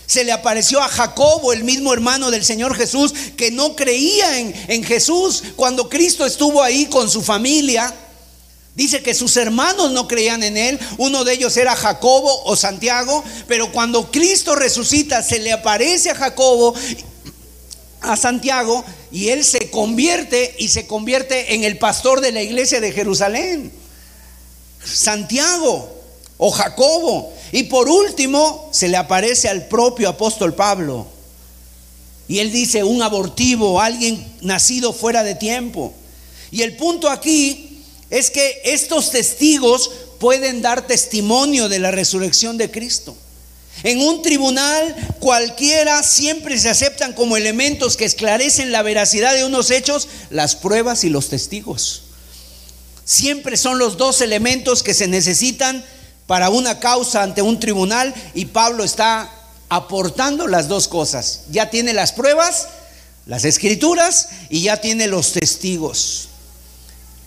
[0.07, 4.55] Se le apareció a Jacobo, el mismo hermano del Señor Jesús, que no creía en,
[4.68, 7.94] en Jesús cuando Cristo estuvo ahí con su familia.
[8.74, 13.22] Dice que sus hermanos no creían en él, uno de ellos era Jacobo o Santiago,
[13.46, 16.74] pero cuando Cristo resucita se le aparece a Jacobo
[18.01, 22.80] a Santiago y él se convierte y se convierte en el pastor de la iglesia
[22.80, 23.72] de Jerusalén.
[24.84, 25.90] Santiago
[26.38, 27.32] o Jacobo.
[27.52, 31.06] Y por último se le aparece al propio apóstol Pablo.
[32.28, 35.92] Y él dice, un abortivo, alguien nacido fuera de tiempo.
[36.52, 39.90] Y el punto aquí es que estos testigos
[40.20, 43.16] pueden dar testimonio de la resurrección de Cristo.
[43.83, 49.71] En un tribunal cualquiera siempre se aceptan como elementos que esclarecen la veracidad de unos
[49.71, 52.03] hechos las pruebas y los testigos.
[53.05, 55.85] Siempre son los dos elementos que se necesitan
[56.27, 59.33] para una causa ante un tribunal y Pablo está
[59.68, 61.43] aportando las dos cosas.
[61.51, 62.68] Ya tiene las pruebas,
[63.27, 66.30] las escrituras y ya tiene los testigos.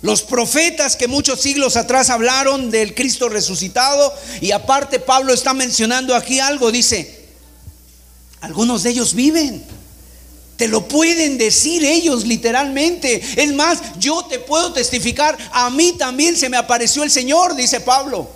[0.03, 6.13] Los profetas que muchos siglos atrás hablaron del Cristo resucitado y aparte Pablo está mencionando
[6.13, 7.23] aquí algo, dice,
[8.41, 9.63] algunos de ellos viven.
[10.57, 13.23] Te lo pueden decir ellos literalmente.
[13.41, 17.79] Es más, yo te puedo testificar, a mí también se me apareció el Señor, dice
[17.79, 18.29] Pablo.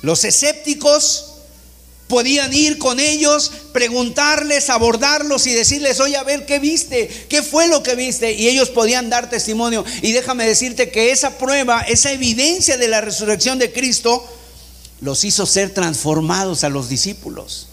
[0.00, 1.27] Los escépticos
[2.08, 7.08] Podían ir con ellos, preguntarles, abordarlos y decirles, oye, a ver, ¿qué viste?
[7.28, 8.32] ¿Qué fue lo que viste?
[8.32, 9.84] Y ellos podían dar testimonio.
[10.02, 14.26] Y déjame decirte que esa prueba, esa evidencia de la resurrección de Cristo,
[15.00, 17.67] los hizo ser transformados a los discípulos.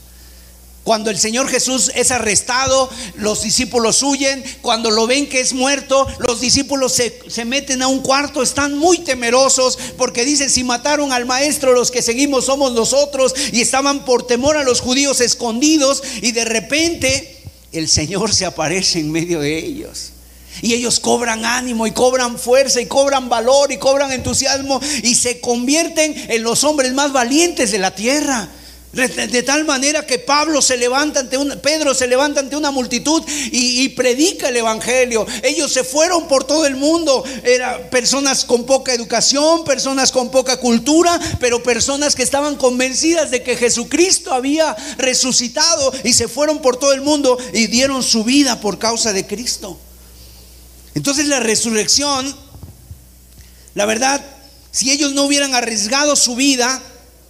[0.85, 4.43] Cuando el Señor Jesús es arrestado, los discípulos huyen.
[4.61, 8.99] Cuando lo ven que es muerto, los discípulos se, meten a un cuarto, están muy
[8.99, 13.33] temerosos porque dicen, si mataron al maestro, los que seguimos somos nosotros.
[13.51, 17.35] Y estaban por temor a los judíos escondidos y de repente
[17.71, 20.11] el Señor se aparece en medio de ellos.
[20.61, 25.39] Y ellos cobran ánimo y cobran fuerza y cobran valor y cobran entusiasmo y se
[25.39, 28.51] convierten en los hombres más valientes de la tierra.
[28.95, 33.21] De, tal manera que Pablo se levanta ante una, Pedro se levanta ante una multitud
[33.51, 35.27] y, y, predica el evangelio.
[35.43, 37.21] Ellos se fueron por todo el mundo.
[37.43, 43.43] Eran personas con poca educación, personas con poca cultura, pero personas que estaban convencidas de
[43.43, 48.61] que Jesucristo había resucitado y se fueron por todo el mundo y dieron su vida
[48.61, 49.77] por causa de Cristo.
[50.93, 52.33] Entonces la resurrección,
[53.73, 54.23] la verdad,
[54.71, 56.81] si ellos no hubieran arriesgado su vida,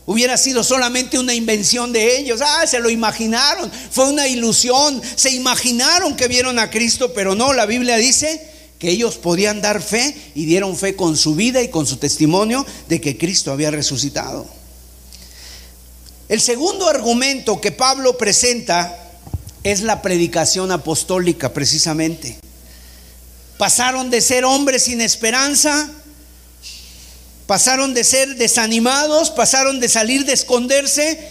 [0.08, 2.42] Hubiera sido solamente una invención de ellos.
[2.44, 3.72] Ah, se lo imaginaron.
[3.90, 5.02] Fue una ilusión.
[5.16, 9.82] Se imaginaron que vieron a Cristo, pero no, la Biblia dice que ellos podían dar
[9.82, 13.72] fe y dieron fe con su vida y con su testimonio de que Cristo había
[13.72, 14.46] resucitado.
[16.30, 19.12] El segundo argumento que Pablo presenta
[19.64, 22.38] es la predicación apostólica precisamente.
[23.58, 25.90] Pasaron de ser hombres sin esperanza
[27.48, 31.30] Pasaron de ser desanimados, pasaron de salir de esconderse.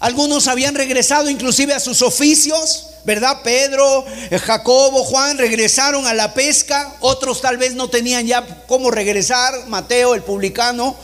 [0.00, 3.42] Algunos habían regresado inclusive a sus oficios, ¿verdad?
[3.42, 6.96] Pedro, eh, Jacobo, Juan regresaron a la pesca.
[7.00, 9.66] Otros tal vez no tenían ya cómo regresar.
[9.68, 10.96] Mateo, el publicano.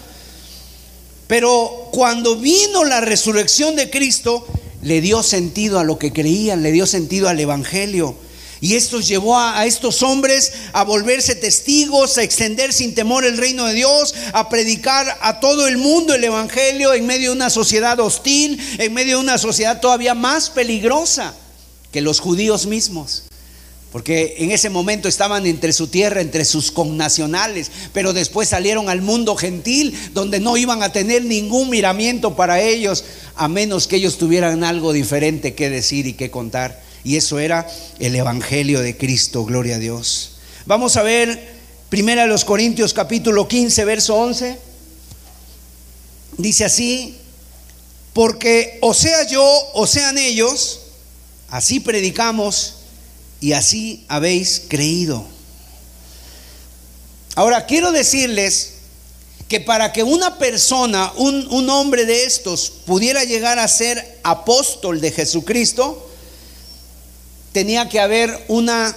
[1.26, 4.46] Pero cuando vino la resurrección de Cristo,
[4.82, 8.16] le dio sentido a lo que creían, le dio sentido al Evangelio.
[8.62, 13.64] Y esto llevó a, estos hombres a volverse testigos, a extender sin temor el reino
[13.64, 17.98] de Dios, a predicar a todo el mundo el Evangelio en medio de una sociedad
[18.00, 21.34] hostil, en medio de una sociedad todavía más peligrosa
[21.90, 23.24] que los judíos mismos.
[23.92, 29.00] Porque en ese momento estaban entre su tierra, entre sus connacionales, pero después salieron al
[29.00, 33.04] mundo gentil, donde no iban a tener ningún miramiento para ellos,
[33.34, 36.89] a menos que ellos tuvieran algo diferente que decir y que contar.
[37.04, 37.66] Y eso era
[37.98, 40.32] el Evangelio de Cristo, gloria a Dios.
[40.66, 44.58] Vamos a ver Primera los Corintios capítulo 15, verso 11.
[46.38, 47.16] Dice así,
[48.12, 49.44] porque o sea yo
[49.74, 50.80] o sean ellos,
[51.48, 52.74] así predicamos
[53.40, 55.26] y así habéis creído.
[57.34, 58.74] Ahora, quiero decirles
[59.48, 65.00] que para que una persona, un, un, hombre de estos, pudiera llegar a ser apóstol
[65.00, 66.09] de Jesucristo,
[67.52, 68.94] tenía que haber una,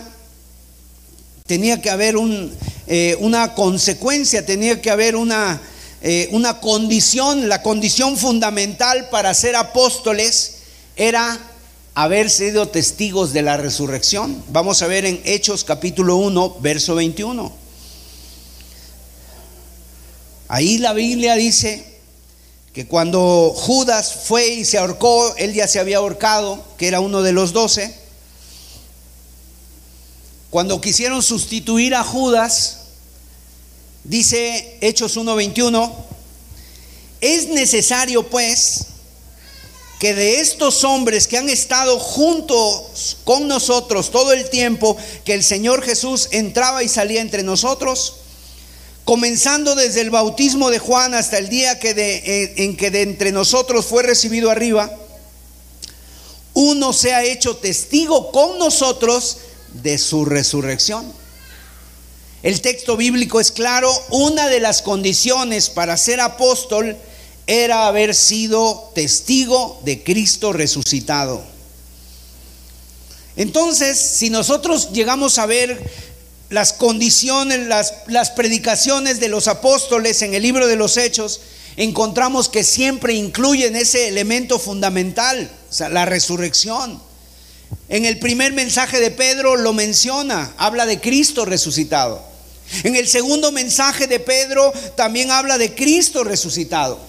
[1.46, 2.54] tenía que haber un,
[2.88, 5.62] eh, una consecuencia, tenía que haber una,
[6.02, 10.56] eh, una condición, la condición fundamental para ser apóstoles
[10.96, 11.40] era
[11.96, 14.44] haber sido testigos de la resurrección.
[14.50, 17.52] Vamos a ver en Hechos capítulo 1, verso 21.
[20.48, 21.94] Ahí la Biblia dice
[22.74, 27.22] que cuando Judas fue y se ahorcó, él ya se había ahorcado, que era uno
[27.22, 28.03] de los doce.
[30.54, 32.82] Cuando quisieron sustituir a Judas,
[34.04, 35.92] dice Hechos 1:21,
[37.22, 38.86] es necesario pues
[39.98, 44.96] que de estos hombres que han estado juntos con nosotros todo el tiempo
[45.26, 48.18] que el Señor Jesús entraba y salía entre nosotros,
[49.06, 53.02] comenzando desde el bautismo de Juan hasta el día que de, eh, en que de
[53.02, 54.96] entre nosotros fue recibido arriba,
[56.54, 59.38] uno se ha hecho testigo con nosotros
[59.82, 61.12] de su resurrección.
[62.44, 66.98] El texto bíblico es claro, una de las condiciones para ser apóstol
[67.48, 71.44] era haber sido testigo de Cristo resucitado.
[73.36, 75.90] Entonces, si nosotros llegamos a ver
[76.50, 81.42] las condiciones, las, predicaciones de los apóstoles en el libro de los Hechos,
[81.78, 87.02] encontramos que siempre incluyen ese elemento fundamental, o sea, la resurrección.
[87.90, 92.24] En el primer mensaje de Pedro lo menciona, habla de Cristo resucitado.
[92.84, 97.00] En el segundo mensaje de Pedro también habla de Cristo resucitado.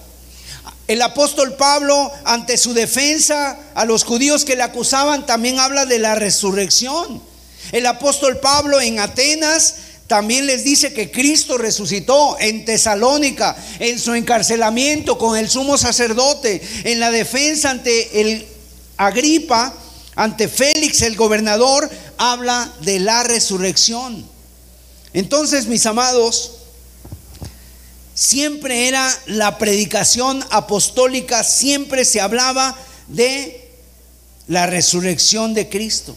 [0.87, 5.97] El apóstol Pablo, ante su defensa a los judíos que le acusaban, también habla de
[5.97, 7.23] la resurrección.
[7.71, 14.13] El apóstol Pablo en Atenas también les dice que Cristo resucitó en Tesalónica, en su
[14.13, 18.45] encarcelamiento con el sumo sacerdote, en la defensa ante el
[18.97, 19.73] Agripa,
[20.15, 24.25] ante Félix el gobernador, habla de la resurrección.
[25.13, 26.51] Entonces, mis amados,
[28.13, 33.69] siempre era la predicación apostólica, siempre se hablaba de
[34.47, 36.15] la resurrección de Cristo.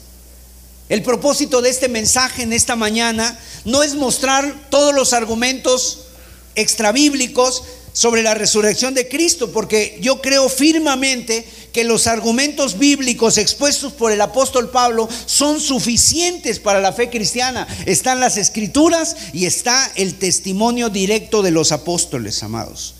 [0.88, 6.06] El propósito de este mensaje en esta mañana no es mostrar todos los argumentos
[6.54, 7.62] extrabíblicos
[7.98, 14.12] sobre la resurrección de Cristo, porque yo creo firmemente que los argumentos bíblicos expuestos por
[14.12, 17.66] el apóstol Pablo son suficientes para la fe cristiana.
[17.86, 22.94] Están las escrituras y está el testimonio directo de los apóstoles, amados.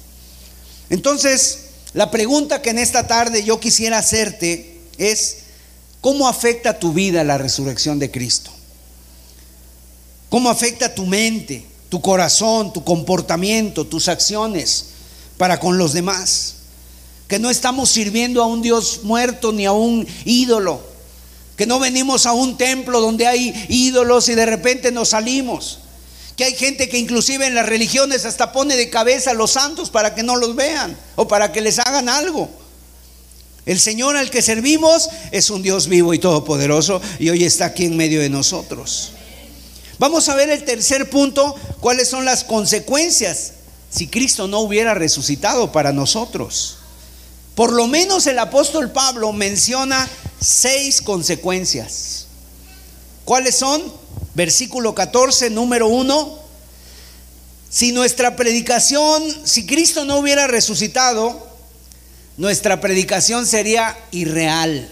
[0.91, 1.59] Entonces,
[1.93, 5.37] la pregunta que en esta tarde yo quisiera hacerte es,
[6.01, 8.51] ¿cómo afecta tu vida la resurrección de Cristo?
[10.29, 11.65] ¿Cómo afecta tu mente?
[11.89, 14.87] Tu corazón, tu comportamiento, tus acciones
[15.37, 16.55] para con los demás.
[17.27, 20.81] Que no estamos sirviendo a un Dios muerto ni a un ídolo.
[21.57, 25.81] Que no venimos a un templo donde hay ídolos y de repente nos salimos.
[26.37, 29.91] Que hay gente que inclusive en las religiones hasta pone de cabeza a los santos
[29.91, 32.49] para que no los vean o para que les hagan algo.
[33.67, 37.85] El Señor al que servimos es un Dios vivo y todopoderoso y hoy está aquí
[37.85, 39.13] en medio de nosotros.
[39.99, 43.53] Vamos a ver el tercer punto, cuáles son las consecuencias
[43.91, 46.77] si Cristo no hubiera resucitado para nosotros.
[47.55, 50.09] Por lo menos el apóstol Pablo menciona
[50.41, 52.27] seis consecuencias.
[53.25, 53.83] ¿Cuáles son?
[54.35, 56.39] Versículo 14, número 1.
[57.69, 61.49] Si nuestra predicación, si Cristo no hubiera resucitado,
[62.37, 64.89] nuestra predicación sería irreal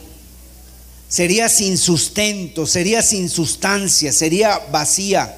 [1.08, 5.36] sería sin sustento, sería sin sustancia, sería vacía.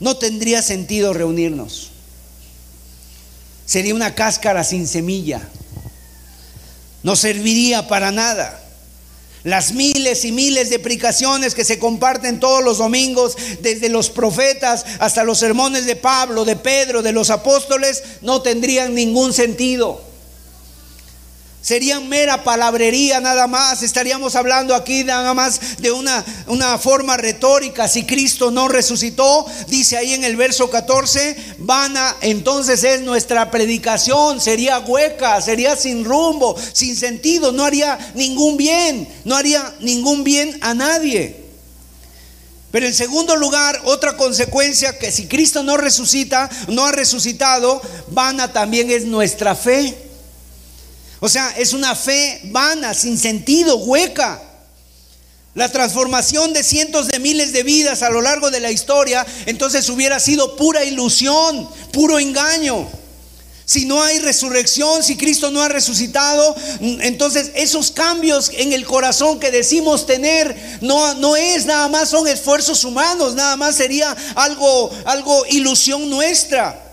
[0.00, 1.90] No tendría sentido reunirnos.
[3.66, 5.46] Sería una cáscara sin semilla.
[7.02, 8.64] No serviría para nada.
[9.44, 14.84] Las miles y miles de predicaciones que se comparten todos los domingos, desde los profetas
[14.98, 20.07] hasta los sermones de Pablo, de Pedro, de los apóstoles, no tendrían ningún sentido.
[21.60, 23.82] Serían mera palabrería nada más.
[23.82, 27.88] Estaríamos hablando aquí nada más de una, una forma retórica.
[27.88, 34.40] Si Cristo no resucitó, dice ahí en el verso 14, vana, entonces es nuestra predicación.
[34.40, 37.50] Sería hueca, sería sin rumbo, sin sentido.
[37.52, 41.48] No haría ningún bien, no haría ningún bien a nadie.
[42.70, 48.52] Pero en segundo lugar, otra consecuencia que si Cristo no resucita, no ha resucitado, vana
[48.52, 50.07] también es nuestra fe.
[51.20, 54.42] O sea, es una fe vana, sin sentido, hueca.
[55.54, 59.88] la transformación de cientos de miles de vidas a lo largo de la historia, entonces
[59.88, 62.88] hubiera sido pura ilusión, puro engaño.
[63.64, 69.40] Si no hay resurrección, si Cristo no ha resucitado, entonces esos cambios en el corazón
[69.40, 74.90] que decimos tener no, no es nada más son esfuerzos humanos, nada más sería algo
[75.04, 76.87] algo ilusión nuestra.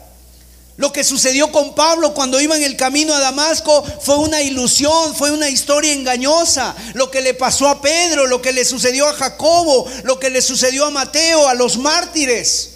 [0.77, 5.15] Lo que sucedió con Pablo cuando iba en el camino a Damasco fue una ilusión,
[5.15, 6.75] fue una historia engañosa.
[6.93, 10.41] Lo que le pasó a Pedro, lo que le sucedió a Jacobo, lo que le
[10.41, 12.71] sucedió a Mateo, a los mártires,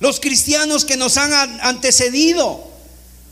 [0.00, 2.72] los cristianos que nos han antecedido.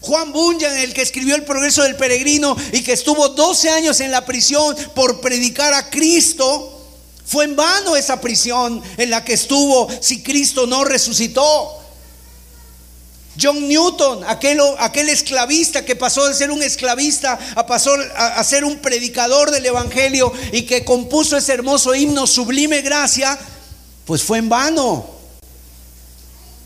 [0.02, 4.10] Juan Bunyan, el que escribió El progreso del peregrino y que estuvo 12 años en
[4.10, 6.80] la prisión por predicar a Cristo,
[7.24, 11.81] fue en vano esa prisión en la que estuvo si Cristo no resucitó.
[13.40, 18.64] John Newton, aquel, aquel, esclavista que pasó de ser un esclavista a pasó a, ser
[18.64, 23.38] un predicador del Evangelio y que compuso ese hermoso himno Sublime Gracia,
[24.04, 25.06] pues fue en vano.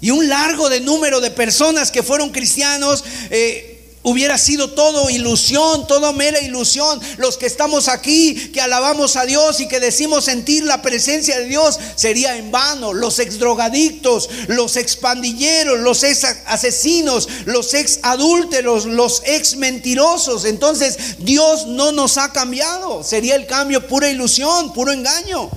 [0.01, 3.76] Y un largo de número de personas que fueron cristianos eh,
[4.09, 7.01] Hubiera sido todo ilusión, todo mera ilusión.
[7.17, 11.47] Los que estamos aquí, que alabamos a Dios y que decimos sentir la presencia de
[11.47, 12.93] Dios, sería en vano.
[12.93, 20.45] Los ex drogadictos, los ex pandilleros, los ex asesinos, los ex adúlteros, los ex mentirosos.
[20.45, 23.03] Entonces Dios no nos ha cambiado.
[23.03, 25.51] Sería el cambio pura ilusión, puro engaño.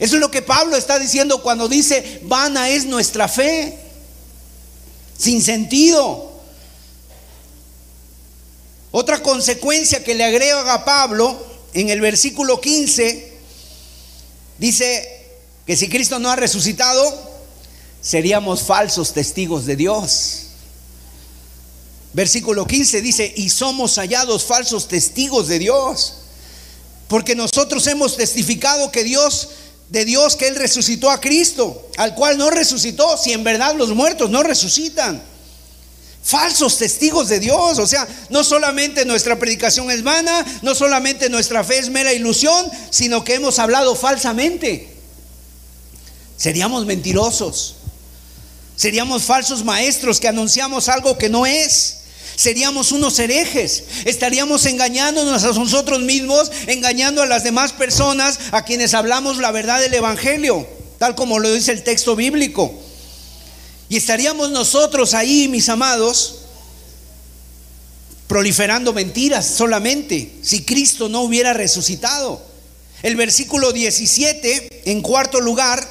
[0.00, 3.78] Eso es lo que Pablo está diciendo cuando dice, vana es nuestra fe.
[5.16, 6.29] Sin sentido.
[8.92, 13.32] Otra consecuencia que le agrega a Pablo en el versículo 15
[14.58, 15.26] dice
[15.64, 17.30] que si Cristo no ha resucitado,
[18.00, 20.46] seríamos falsos testigos de Dios.
[22.12, 26.14] Versículo 15 dice, y somos hallados falsos testigos de Dios,
[27.06, 29.50] porque nosotros hemos testificado que Dios,
[29.90, 33.90] de Dios, que Él resucitó a Cristo, al cual no resucitó, si en verdad los
[33.90, 35.29] muertos no resucitan
[36.22, 37.78] falsos testigos de Dios.
[37.78, 42.70] O sea, no solamente nuestra predicación es vana, no solamente nuestra fe es mera ilusión,
[42.90, 44.88] sino que hemos hablado falsamente.
[46.36, 47.76] Seríamos mentirosos.
[48.76, 51.98] Seríamos falsos maestros que anunciamos algo que no es.
[52.34, 53.84] Seríamos unos herejes.
[54.06, 59.80] Estaríamos engañándonos a nosotros mismos, engañando a las demás personas a quienes hablamos la verdad
[59.80, 60.66] del Evangelio,
[60.98, 62.72] tal como lo dice el texto bíblico.
[63.90, 66.36] Y estaríamos nosotros ahí, mis amados,
[68.28, 72.40] proliferando mentiras solamente si Cristo no hubiera resucitado.
[73.02, 75.84] El versículo 17, en cuarto lugar,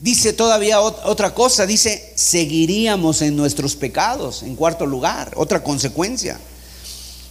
[0.00, 6.38] dice todavía otra cosa, dice, seguiríamos en nuestros pecados, en cuarto lugar, otra consecuencia.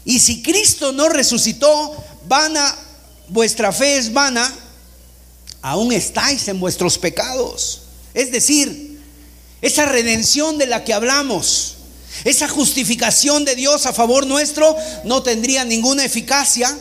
[0.03, 1.95] Y si Cristo no resucitó,
[2.27, 2.77] vana,
[3.29, 4.53] vuestra fe es vana,
[5.61, 7.83] aún estáis en vuestros pecados.
[8.13, 8.86] Es decir,
[9.61, 11.75] esa redención de la que hablamos,
[12.23, 16.77] esa justificación de Dios a favor nuestro no tendría ninguna eficacia.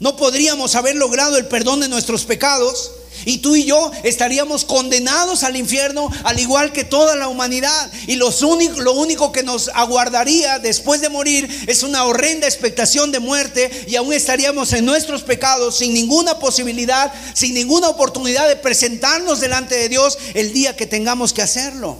[0.00, 2.92] No podríamos haber logrado el perdón de nuestros pecados
[3.24, 7.90] y tú y yo estaríamos condenados al infierno al igual que toda la humanidad.
[8.06, 13.12] Y lo único, lo único que nos aguardaría después de morir es una horrenda expectación
[13.12, 18.56] de muerte y aún estaríamos en nuestros pecados sin ninguna posibilidad, sin ninguna oportunidad de
[18.56, 21.98] presentarnos delante de Dios el día que tengamos que hacerlo.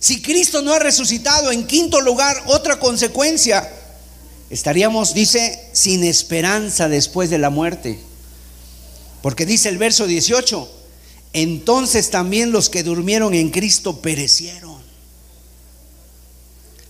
[0.00, 3.68] Si Cristo no ha resucitado, en quinto lugar, otra consecuencia,
[4.48, 7.98] estaríamos, dice, sin esperanza después de la muerte.
[9.22, 10.68] Porque dice el verso 18,
[11.32, 14.78] entonces también los que durmieron en Cristo perecieron.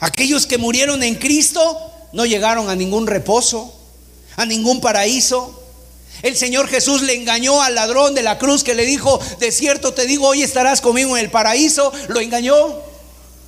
[0.00, 3.74] Aquellos que murieron en Cristo no llegaron a ningún reposo,
[4.36, 5.54] a ningún paraíso.
[6.22, 9.94] El Señor Jesús le engañó al ladrón de la cruz que le dijo, de cierto
[9.94, 11.92] te digo, hoy estarás conmigo en el paraíso.
[12.08, 12.54] Lo engañó.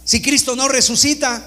[0.04, 1.44] Si Cristo no resucita,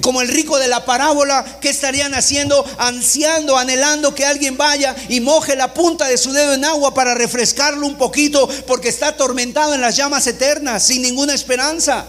[0.00, 2.64] como el rico de la parábola, ¿qué estarían haciendo?
[2.78, 7.14] Ansiando, anhelando que alguien vaya y moje la punta de su dedo en agua para
[7.14, 12.06] refrescarlo un poquito, porque está atormentado en las llamas eternas, sin ninguna esperanza.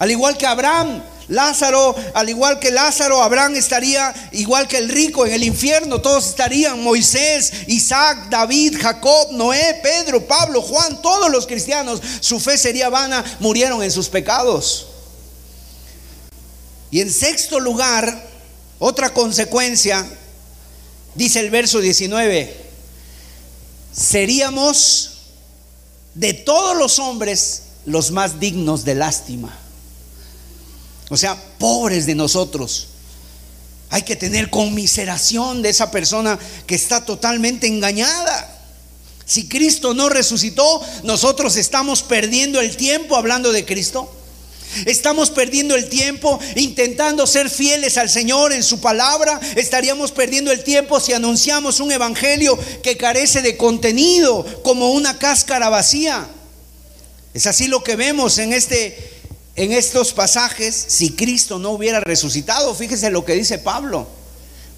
[0.00, 5.24] Al igual que Abraham, Lázaro, al igual que Lázaro, Abraham estaría igual que el rico
[5.24, 6.00] en el infierno.
[6.00, 12.02] Todos estarían, Moisés, Isaac, David, Jacob, Noé, Pedro, Pablo, Juan, todos los cristianos.
[12.20, 14.88] Su fe sería vana, murieron en sus pecados.
[16.92, 18.28] Y en sexto lugar,
[18.78, 20.06] otra consecuencia,
[21.14, 22.54] dice el verso 19,
[23.96, 25.12] seríamos
[26.14, 29.58] de todos los hombres los más dignos de lástima.
[31.08, 32.88] O sea, pobres de nosotros.
[33.88, 38.60] Hay que tener conmiseración de esa persona que está totalmente engañada.
[39.24, 44.14] Si Cristo no resucitó, nosotros estamos perdiendo el tiempo hablando de Cristo.
[44.86, 49.40] Estamos perdiendo el tiempo intentando ser fieles al Señor en su palabra.
[49.56, 55.68] Estaríamos perdiendo el tiempo si anunciamos un evangelio que carece de contenido, como una cáscara
[55.68, 56.28] vacía.
[57.34, 59.10] Es así lo que vemos en este
[59.54, 62.74] en estos pasajes si Cristo no hubiera resucitado.
[62.74, 64.06] Fíjese lo que dice Pablo.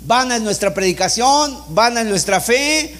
[0.07, 2.95] Van a nuestra predicación, van a nuestra fe,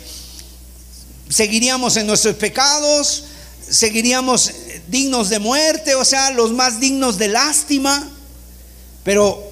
[1.29, 3.25] seguiríamos en nuestros pecados,
[3.69, 4.51] seguiríamos
[4.89, 8.11] dignos de muerte, o sea, los más dignos de lástima.
[9.03, 9.43] Pero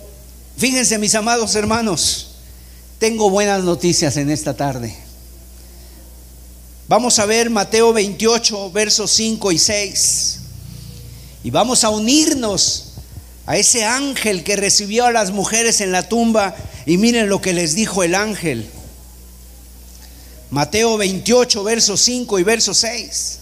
[0.57, 2.37] fíjense mis amados hermanos,
[2.99, 4.97] tengo buenas noticias en esta tarde.
[6.89, 10.39] Vamos a ver Mateo 28, versos 5 y 6.
[11.45, 12.93] Y vamos a unirnos
[13.47, 16.55] a ese ángel que recibió a las mujeres en la tumba.
[16.87, 18.69] Y miren lo que les dijo el ángel.
[20.51, 23.39] Mateo 28, verso 5 y verso 6.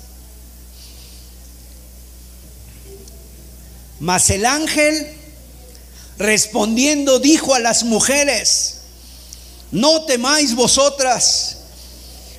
[4.00, 5.06] Mas el ángel
[6.18, 8.78] respondiendo dijo a las mujeres,
[9.70, 11.58] no temáis vosotras,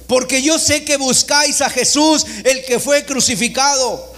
[0.08, 4.12] porque yo sé que buscáis a Jesús, el que fue crucificado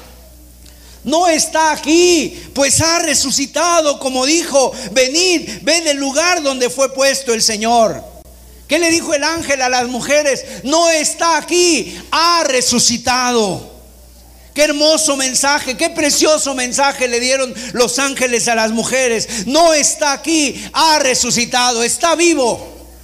[1.04, 7.34] no está aquí, pues ha resucitado, como dijo, venid, ven el lugar donde fue puesto
[7.34, 8.02] el Señor.
[8.68, 10.46] ¿Qué le dijo el ángel a las mujeres?
[10.64, 13.73] No está aquí, ha resucitado.
[14.54, 19.48] Qué hermoso mensaje, qué precioso mensaje le dieron los ángeles a las mujeres.
[19.48, 22.60] No está aquí, ha resucitado, está vivo,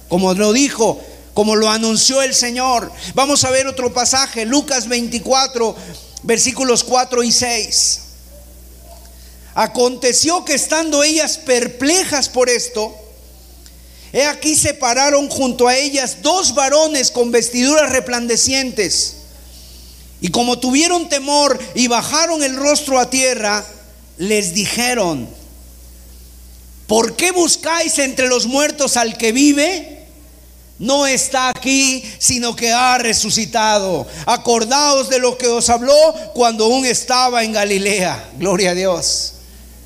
[0.08, 1.00] como lo dijo,
[1.34, 2.92] como lo anunció el Señor.
[3.14, 5.76] Vamos a ver otro pasaje, Lucas 24
[6.22, 8.00] versículos 4 y 6.
[9.54, 12.94] Aconteció que estando ellas perplejas por esto,
[14.12, 19.16] he aquí se pararon junto a ellas dos varones con vestiduras resplandecientes.
[20.20, 23.64] Y como tuvieron temor y bajaron el rostro a tierra,
[24.18, 25.28] les dijeron,
[26.86, 30.00] ¿por qué buscáis entre los muertos al que vive?
[30.80, 34.06] no está aquí, sino que ha resucitado.
[34.24, 35.94] Acordaos de lo que os habló
[36.34, 38.30] cuando aún estaba en Galilea.
[38.38, 39.34] Gloria a Dios.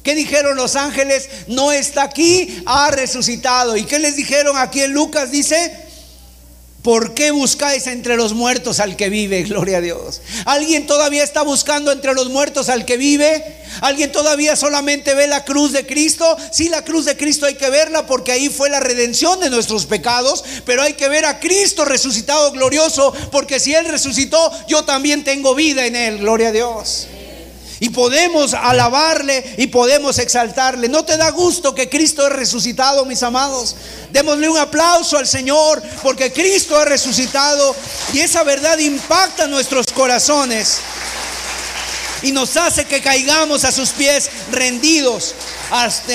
[0.04, 1.28] ¿Qué dijeron los ángeles?
[1.48, 3.76] No está aquí, ha resucitado.
[3.76, 5.32] ¿Y qué les dijeron aquí en Lucas?
[5.32, 5.83] Dice,
[6.84, 9.42] ¿Por qué buscáis entre los muertos al que vive?
[9.48, 10.20] Gloria a Dios.
[10.44, 13.42] ¿Alguien todavía está buscando entre los muertos al que vive?
[13.80, 16.36] ¿Alguien todavía solamente ve la cruz de Cristo?
[16.50, 19.86] Sí, la cruz de Cristo hay que verla porque ahí fue la redención de nuestros
[19.86, 25.24] pecados, pero hay que ver a Cristo resucitado glorioso porque si Él resucitó, yo también
[25.24, 26.18] tengo vida en Él.
[26.18, 27.08] Gloria a Dios.
[27.80, 30.88] Y podemos alabarle y podemos exaltarle.
[30.88, 33.76] ¿No te da gusto que Cristo es resucitado, mis amados?
[34.12, 37.74] Démosle un aplauso al Señor porque Cristo ha resucitado
[38.12, 40.78] y esa verdad impacta nuestros corazones
[42.24, 45.34] y nos hace que caigamos a sus pies rendidos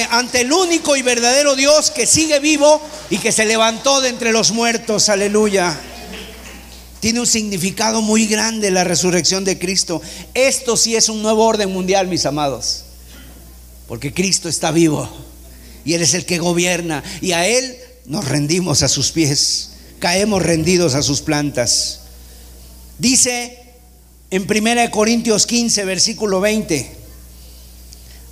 [0.09, 4.31] ante el único y verdadero Dios que sigue vivo y que se levantó de entre
[4.31, 5.09] los muertos.
[5.09, 5.77] Aleluya.
[6.99, 10.01] Tiene un significado muy grande la resurrección de Cristo.
[10.33, 12.83] Esto sí es un nuevo orden mundial, mis amados.
[13.87, 15.09] Porque Cristo está vivo
[15.85, 20.43] y Él es el que gobierna y a Él nos rendimos a sus pies, caemos
[20.43, 22.01] rendidos a sus plantas.
[22.97, 23.57] Dice
[24.29, 26.97] en 1 Corintios 15, versículo 20,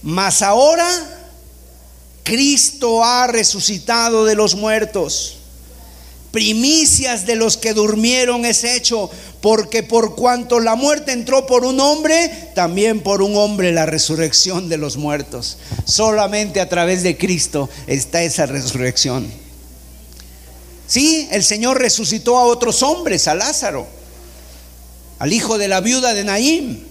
[0.04, 0.88] mas ahora
[2.24, 5.37] Cristo ha resucitado de los muertos,
[6.32, 9.10] primicias de los que durmieron es hecho,
[9.42, 14.70] porque por cuanto la muerte entró por un hombre, también por un hombre la resurrección
[14.70, 15.58] de los muertos.
[15.86, 19.28] Solamente a través de Cristo está esa resurrección.
[20.88, 23.88] Sí, el Señor resucitó a otros hombres, a Lázaro,
[25.20, 26.84] al hijo de la viuda de Naim.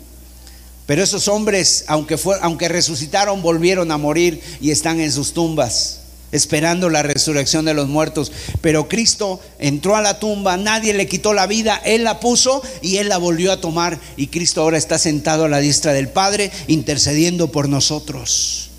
[0.87, 6.01] Pero esos hombres, aunque, fue, aunque resucitaron, volvieron a morir y están en sus tumbas,
[6.33, 8.33] esperando la resurrección de los muertos.
[8.61, 12.97] Pero Cristo entró a la tumba, nadie le quitó la vida, Él la puso y
[12.97, 13.99] Él la volvió a tomar.
[14.17, 18.71] Y Cristo ahora está sentado a la diestra del Padre, intercediendo por nosotros.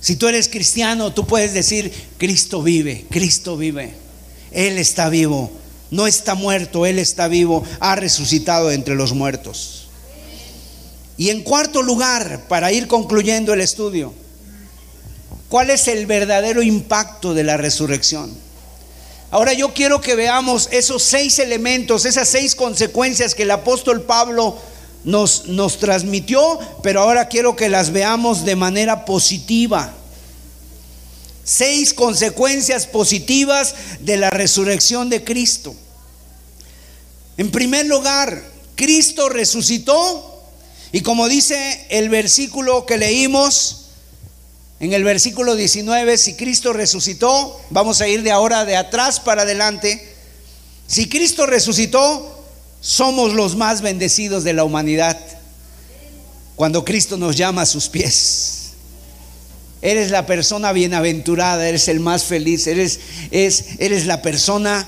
[0.00, 3.94] Si tú eres cristiano, tú puedes decir, Cristo vive, Cristo vive.
[4.52, 5.50] Él está vivo,
[5.90, 9.88] no está muerto, Él está vivo, ha resucitado entre los muertos.
[11.16, 14.12] Y en cuarto lugar, para ir concluyendo el estudio,
[15.56, 18.30] ¿cuál es el verdadero impacto de la resurrección?
[19.30, 24.58] Ahora yo quiero que veamos esos seis elementos, esas seis consecuencias que el apóstol Pablo
[25.04, 29.94] nos, nos transmitió, pero ahora quiero que las veamos de manera positiva.
[31.42, 35.74] Seis consecuencias positivas de la resurrección de Cristo.
[37.38, 38.44] En primer lugar,
[38.74, 40.38] Cristo resucitó
[40.92, 43.85] y como dice el versículo que leímos,
[44.78, 49.42] en el versículo 19, si Cristo resucitó, vamos a ir de ahora de atrás para
[49.42, 50.14] adelante,
[50.86, 52.44] si Cristo resucitó,
[52.80, 55.18] somos los más bendecidos de la humanidad.
[56.54, 58.52] Cuando Cristo nos llama a sus pies.
[59.82, 63.00] Eres la persona bienaventurada, eres el más feliz, eres,
[63.30, 64.86] eres la persona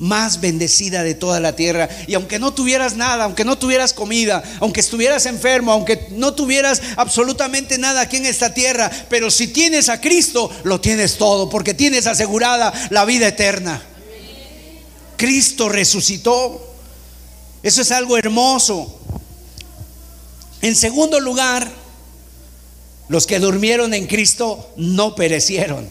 [0.00, 1.88] más bendecida de toda la tierra.
[2.08, 6.80] Y aunque no tuvieras nada, aunque no tuvieras comida, aunque estuvieras enfermo, aunque no tuvieras
[6.96, 11.74] absolutamente nada aquí en esta tierra, pero si tienes a Cristo, lo tienes todo, porque
[11.74, 13.80] tienes asegurada la vida eterna.
[15.16, 16.66] Cristo resucitó.
[17.62, 18.98] Eso es algo hermoso.
[20.62, 21.70] En segundo lugar,
[23.08, 25.86] los que durmieron en Cristo no perecieron.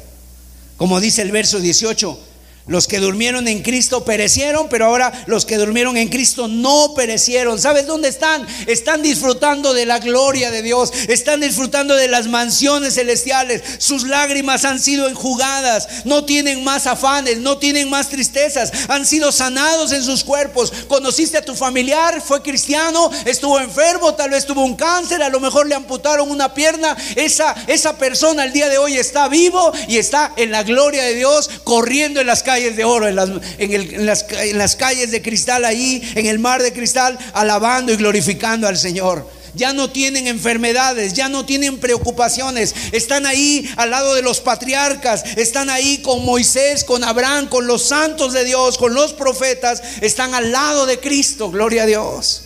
[0.78, 2.29] Como dice el verso 18,
[2.70, 7.60] los que durmieron en Cristo perecieron, pero ahora los que durmieron en Cristo no perecieron.
[7.60, 8.46] ¿Sabes dónde están?
[8.68, 13.64] Están disfrutando de la gloria de Dios, están disfrutando de las mansiones celestiales.
[13.80, 19.32] Sus lágrimas han sido enjugadas, no tienen más afanes, no tienen más tristezas, han sido
[19.32, 20.72] sanados en sus cuerpos.
[20.88, 25.40] Conociste a tu familiar, fue cristiano, estuvo enfermo, tal vez tuvo un cáncer, a lo
[25.40, 26.96] mejor le amputaron una pierna.
[27.16, 31.16] Esa, esa persona el día de hoy está vivo y está en la gloria de
[31.16, 35.22] Dios, corriendo en las calles de oro, en las, en, las, en las calles de
[35.22, 40.28] cristal ahí, en el mar de cristal, alabando y glorificando al Señor ya no tienen
[40.28, 46.24] enfermedades, ya no tienen preocupaciones, están ahí al lado de los patriarcas, están ahí con
[46.26, 51.00] Moisés, con Abraham, con los santos de Dios, con los profetas, están al lado de
[51.00, 52.44] Cristo, gloria a Dios.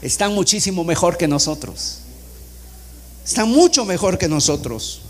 [0.00, 1.98] Están muchísimo mejor que nosotros,
[3.24, 5.02] están mucho mejor que nosotros.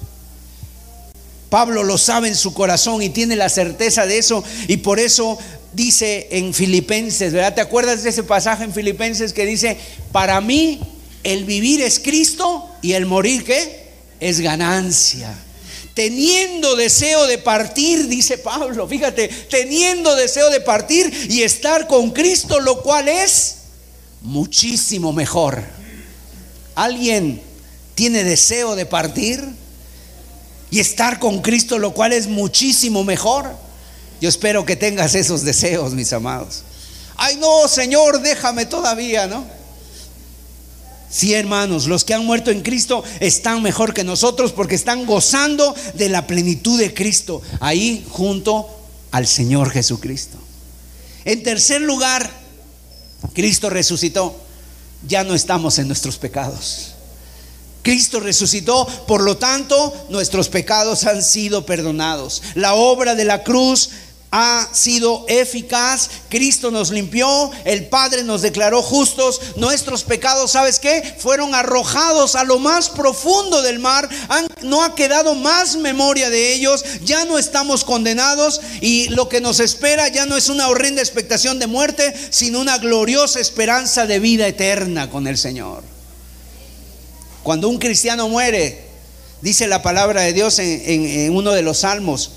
[1.53, 5.37] Pablo lo sabe en su corazón y tiene la certeza de eso y por eso
[5.75, 7.55] dice en Filipenses, ¿verdad?
[7.55, 9.77] ¿Te acuerdas de ese pasaje en Filipenses que dice,
[10.13, 10.81] para mí
[11.23, 13.91] el vivir es Cristo y el morir qué?
[14.19, 15.31] Es ganancia.
[15.93, 22.61] Teniendo deseo de partir, dice Pablo, fíjate, teniendo deseo de partir y estar con Cristo,
[22.61, 23.57] lo cual es
[24.23, 25.63] muchísimo mejor.
[26.77, 27.43] ¿Alguien
[27.95, 29.61] tiene deseo de partir?
[30.73, 33.55] Y estar con Cristo, lo cual es muchísimo mejor.
[34.23, 36.63] Yo espero que tengas esos deseos, mis amados.
[37.17, 39.45] Ay, no, Señor, déjame todavía, ¿no?
[41.11, 45.77] Sí, hermanos, los que han muerto en Cristo están mejor que nosotros porque están gozando
[45.93, 48.67] de la plenitud de Cristo, ahí junto
[49.11, 50.39] al Señor Jesucristo.
[51.27, 52.31] En tercer lugar,
[53.35, 54.41] Cristo resucitó.
[55.07, 56.95] Ya no estamos en nuestros pecados.
[57.83, 62.43] Cristo resucitó, por lo tanto nuestros pecados han sido perdonados.
[62.55, 63.91] La obra de la cruz
[64.35, 71.17] ha sido eficaz, Cristo nos limpió, el Padre nos declaró justos, nuestros pecados, ¿sabes qué?
[71.19, 74.09] Fueron arrojados a lo más profundo del mar,
[74.63, 79.61] no ha quedado más memoria de ellos, ya no estamos condenados y lo que nos
[79.61, 84.47] espera ya no es una horrenda expectación de muerte, sino una gloriosa esperanza de vida
[84.47, 85.85] eterna con el Señor.
[87.43, 88.85] Cuando un cristiano muere,
[89.41, 92.33] dice la palabra de Dios en, uno de los salmos,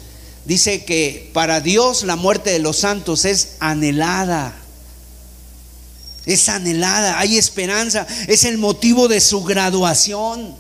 [0.45, 4.56] dice que para Dios la muerte de los santos es anhelada.
[6.26, 10.56] Es anhelada, hay esperanza, es el motivo de su graduación.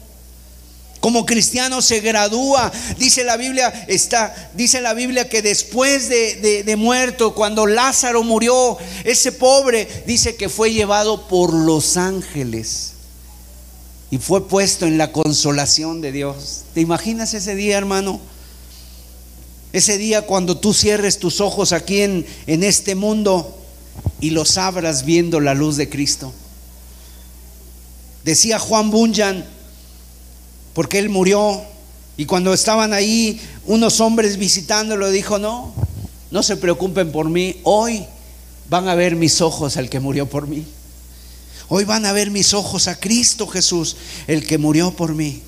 [0.99, 7.33] Como cristiano se gradúa, dice la Biblia, está, dice la Biblia que después de, muerto,
[7.33, 12.94] cuando Lázaro murió, ese pobre dice que fue llevado por los ángeles
[14.15, 16.63] y fue puesto en la consolación de Dios.
[16.73, 18.21] ¿Te imaginas ese día, hermano?
[19.73, 23.57] Ese día cuando tú cierres tus ojos aquí en, en este mundo
[24.21, 26.31] y los abras viendo la luz de Cristo.
[28.23, 29.45] Decía Juan Bunyan,
[30.73, 31.61] porque él murió,
[32.15, 35.73] y cuando estaban ahí unos hombres visitándolo, dijo, no,
[36.31, 38.05] no se preocupen por mí, hoy
[38.69, 40.65] van a ver mis ojos al que murió por mí.
[41.67, 43.97] Hoy van a ver mis ojos a Cristo Jesús,
[44.27, 45.41] el que murió por mí.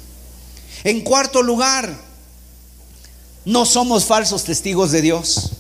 [0.84, 2.00] En cuarto lugar,
[3.46, 5.52] no somos falsos testigos de Dios.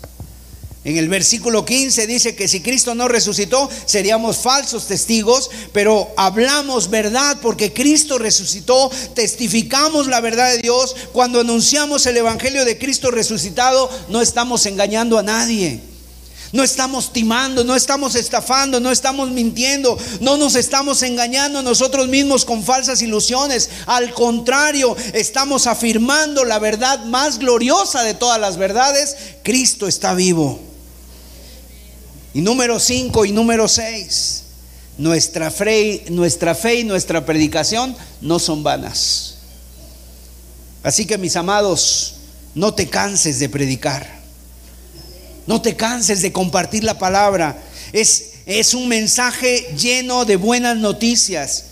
[0.83, 6.89] En el versículo 15 dice que si Cristo no resucitó, seríamos falsos testigos, pero hablamos
[6.89, 10.95] verdad porque Cristo resucitó, testificamos la verdad de Dios.
[11.11, 15.81] Cuando anunciamos el Evangelio de Cristo resucitado, no estamos engañando a nadie.
[16.51, 22.45] No estamos timando, no estamos estafando, no estamos mintiendo, no nos estamos engañando nosotros mismos
[22.45, 23.69] con falsas ilusiones.
[23.85, 29.15] Al contrario, estamos afirmando la verdad más gloriosa de todas las verdades.
[29.43, 30.59] Cristo está vivo.
[32.33, 34.43] Y número 5 y número 6.
[34.97, 35.53] Nuestra
[36.09, 39.35] nuestra fe y nuestra predicación no son vanas.
[40.83, 42.15] Así que mis amados,
[42.55, 44.16] no te canses de predicar.
[45.47, 47.57] No te canses de compartir la palabra.
[47.93, 51.63] Es, es un mensaje lleno de buenas noticias.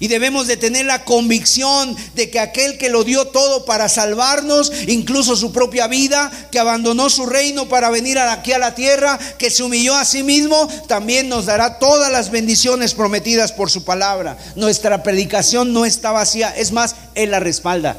[0.00, 4.70] Y debemos de tener la convicción de que aquel que lo dio todo para salvarnos,
[4.88, 9.50] incluso su propia vida, que abandonó su reino para venir aquí a la tierra, que
[9.50, 14.36] se humilló a sí mismo, también nos dará todas las bendiciones prometidas por su palabra.
[14.56, 17.96] Nuestra predicación no está vacía, es más, Él la respalda.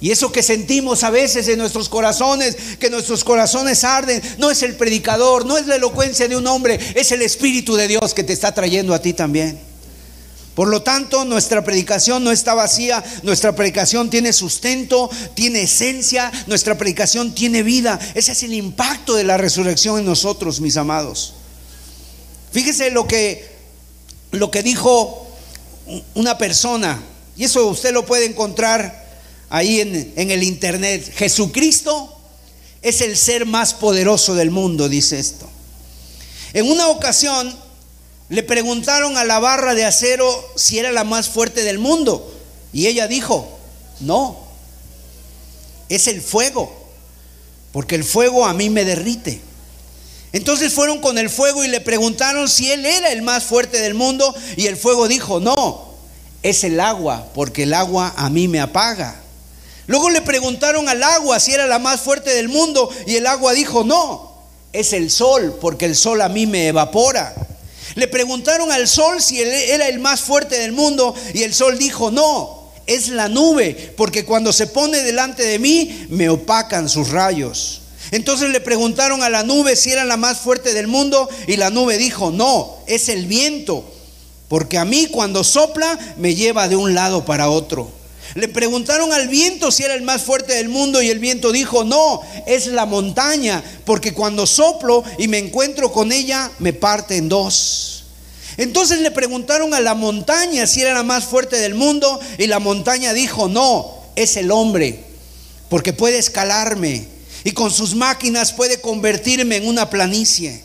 [0.00, 4.62] Y eso que sentimos a veces en nuestros corazones, que nuestros corazones arden, no es
[4.62, 8.24] el predicador, no es la elocuencia de un hombre, es el Espíritu de Dios que
[8.24, 9.58] te está trayendo a ti también.
[10.54, 16.78] Por lo tanto, nuestra predicación no está vacía, nuestra predicación tiene sustento, tiene esencia, nuestra
[16.78, 17.98] predicación tiene vida.
[18.14, 21.34] Ese es el impacto de la resurrección en nosotros, mis amados.
[22.52, 23.48] Fíjese lo que,
[24.30, 25.26] lo que dijo
[26.14, 27.02] una persona,
[27.36, 29.03] y eso usted lo puede encontrar
[29.54, 32.12] ahí en, en el internet, Jesucristo
[32.82, 35.48] es el ser más poderoso del mundo, dice esto.
[36.54, 37.56] En una ocasión
[38.30, 42.34] le preguntaron a la barra de acero si era la más fuerte del mundo
[42.72, 43.48] y ella dijo,
[44.00, 44.40] no,
[45.88, 46.74] es el fuego,
[47.70, 49.40] porque el fuego a mí me derrite.
[50.32, 53.94] Entonces fueron con el fuego y le preguntaron si él era el más fuerte del
[53.94, 55.94] mundo y el fuego dijo, no,
[56.42, 59.20] es el agua, porque el agua a mí me apaga.
[59.86, 63.52] Luego le preguntaron al agua si era la más fuerte del mundo y el agua
[63.52, 64.34] dijo, no,
[64.72, 67.34] es el sol, porque el sol a mí me evapora.
[67.94, 72.10] Le preguntaron al sol si era el más fuerte del mundo y el sol dijo,
[72.10, 77.82] no, es la nube, porque cuando se pone delante de mí me opacan sus rayos.
[78.10, 81.70] Entonces le preguntaron a la nube si era la más fuerte del mundo y la
[81.70, 83.84] nube dijo, no, es el viento,
[84.48, 87.90] porque a mí cuando sopla me lleva de un lado para otro.
[88.34, 91.84] Le preguntaron al viento si era el más fuerte del mundo y el viento dijo,
[91.84, 97.28] no, es la montaña, porque cuando soplo y me encuentro con ella, me parte en
[97.28, 98.04] dos.
[98.56, 102.58] Entonces le preguntaron a la montaña si era la más fuerte del mundo y la
[102.58, 105.04] montaña dijo, no, es el hombre,
[105.68, 107.06] porque puede escalarme
[107.44, 110.62] y con sus máquinas puede convertirme en una planicie.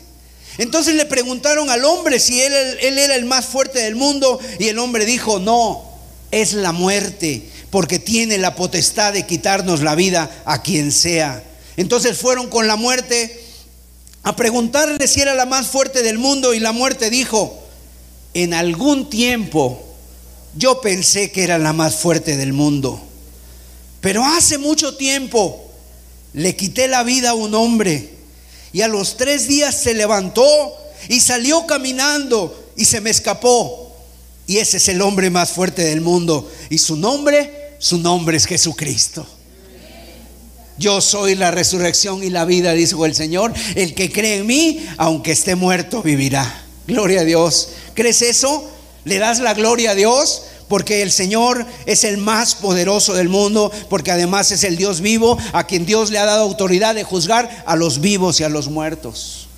[0.58, 4.68] Entonces le preguntaron al hombre si él, él, era el más fuerte del mundo y
[4.68, 5.84] el hombre dijo, no,
[6.30, 11.42] es la muerte, porque tiene la potestad de quitarnos la vida a quien sea.
[11.76, 13.44] Entonces fueron con la muerte
[14.22, 17.58] a preguntarle si era la más fuerte del mundo y la muerte dijo,
[18.34, 19.82] en algún tiempo
[20.56, 23.00] yo pensé que era la más fuerte del mundo,
[24.00, 25.64] pero hace mucho tiempo
[26.32, 28.10] le quité la vida a un hombre
[28.72, 30.44] y a los tres días se levantó
[31.08, 33.92] y salió caminando y se me escapó.
[34.46, 36.50] Y ese es el hombre más fuerte del mundo.
[36.70, 39.26] Y su nombre su nombre es Jesucristo.
[40.76, 43.52] Yo soy la resurrección y la vida, dijo el Señor.
[43.74, 46.62] El que cree en mí, aunque esté muerto, vivirá.
[46.86, 47.70] Gloria a Dios.
[47.94, 48.70] ¿Crees eso?
[49.04, 50.42] ¿Le das la gloria a Dios?
[50.68, 55.38] Porque el Señor es el más poderoso del mundo, porque además es el Dios vivo,
[55.52, 58.68] a quien Dios le ha dado autoridad de juzgar a los vivos y a los
[58.68, 59.48] muertos.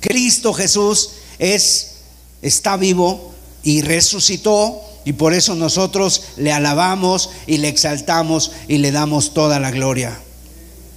[0.00, 1.96] Cristo Jesús es,
[2.40, 8.92] está vivo y resucitó y por eso nosotros le alabamos y le exaltamos y le
[8.92, 10.20] damos toda la gloria.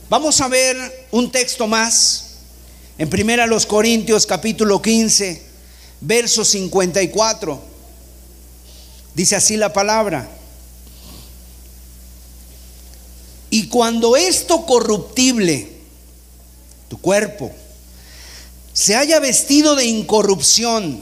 [0.09, 2.31] Vamos a ver un texto más
[2.97, 5.41] en Primera los Corintios capítulo 15,
[6.01, 7.61] verso 54.
[9.15, 10.29] Dice así la palabra.
[13.49, 15.71] Y cuando esto corruptible,
[16.89, 17.49] tu cuerpo,
[18.73, 21.01] se haya vestido de incorrupción,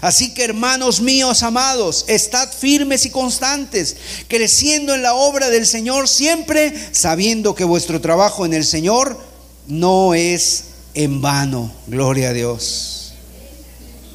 [0.00, 3.96] Así que hermanos míos amados, estad firmes y constantes,
[4.28, 9.18] creciendo en la obra del Señor siempre, sabiendo que vuestro trabajo en el Señor
[9.66, 10.64] no es
[10.94, 11.72] en vano.
[11.86, 13.12] Gloria a Dios.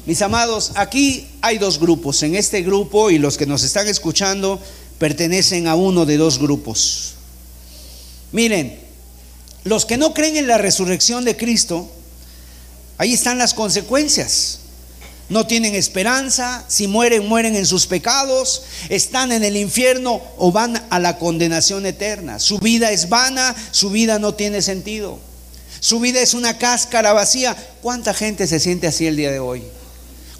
[0.06, 2.22] Mis amados, aquí hay dos grupos.
[2.22, 4.60] En este grupo y los que nos están escuchando
[4.98, 7.14] pertenecen a uno de dos grupos.
[8.32, 8.78] Miren,
[9.64, 11.90] los que no creen en la resurrección de Cristo,
[12.96, 14.57] ahí están las consecuencias.
[15.28, 20.82] No tienen esperanza, si mueren, mueren en sus pecados, están en el infierno o van
[20.88, 22.38] a la condenación eterna.
[22.38, 25.18] Su vida es vana, su vida no tiene sentido.
[25.80, 27.56] Su vida es una cáscara vacía.
[27.82, 29.62] ¿Cuánta gente se siente así el día de hoy?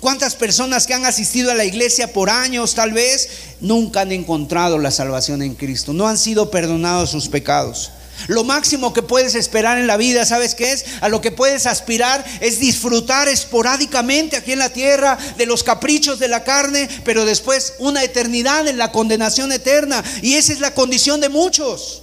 [0.00, 3.28] ¿Cuántas personas que han asistido a la iglesia por años tal vez
[3.60, 5.92] nunca han encontrado la salvación en Cristo?
[5.92, 7.90] No han sido perdonados sus pecados.
[8.26, 10.84] Lo máximo que puedes esperar en la vida, ¿sabes qué es?
[11.00, 16.18] A lo que puedes aspirar es disfrutar esporádicamente aquí en la tierra de los caprichos
[16.18, 20.02] de la carne, pero después una eternidad en la condenación eterna.
[20.20, 22.02] Y esa es la condición de muchos.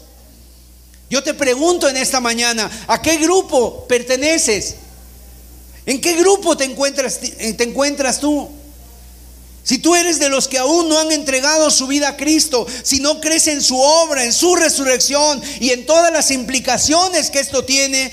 [1.10, 4.76] Yo te pregunto en esta mañana, ¿a qué grupo perteneces?
[5.86, 8.50] ¿En qué grupo te encuentras, te encuentras tú?
[9.66, 13.00] Si tú eres de los que aún no han entregado su vida a Cristo, si
[13.00, 17.66] no crees en su obra, en su resurrección y en todas las implicaciones que esto
[17.66, 18.12] tiene,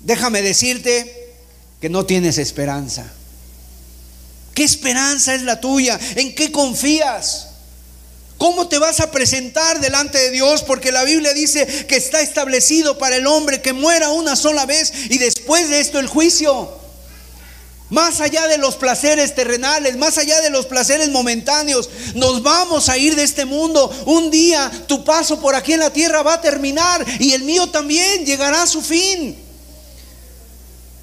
[0.00, 1.32] déjame decirte
[1.80, 3.10] que no tienes esperanza.
[4.52, 5.98] ¿Qué esperanza es la tuya?
[6.14, 7.46] ¿En qué confías?
[8.36, 10.62] ¿Cómo te vas a presentar delante de Dios?
[10.62, 14.92] Porque la Biblia dice que está establecido para el hombre que muera una sola vez
[15.08, 16.85] y después de esto el juicio.
[17.88, 22.98] Más allá de los placeres terrenales, más allá de los placeres momentáneos, nos vamos a
[22.98, 23.90] ir de este mundo.
[24.06, 27.68] Un día tu paso por aquí en la tierra va a terminar y el mío
[27.68, 29.38] también llegará a su fin.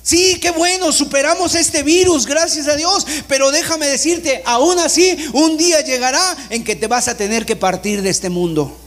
[0.03, 5.55] Sí, qué bueno, superamos este virus, gracias a Dios, pero déjame decirte, aún así, un
[5.55, 8.77] día llegará en que te vas a tener que partir de este mundo.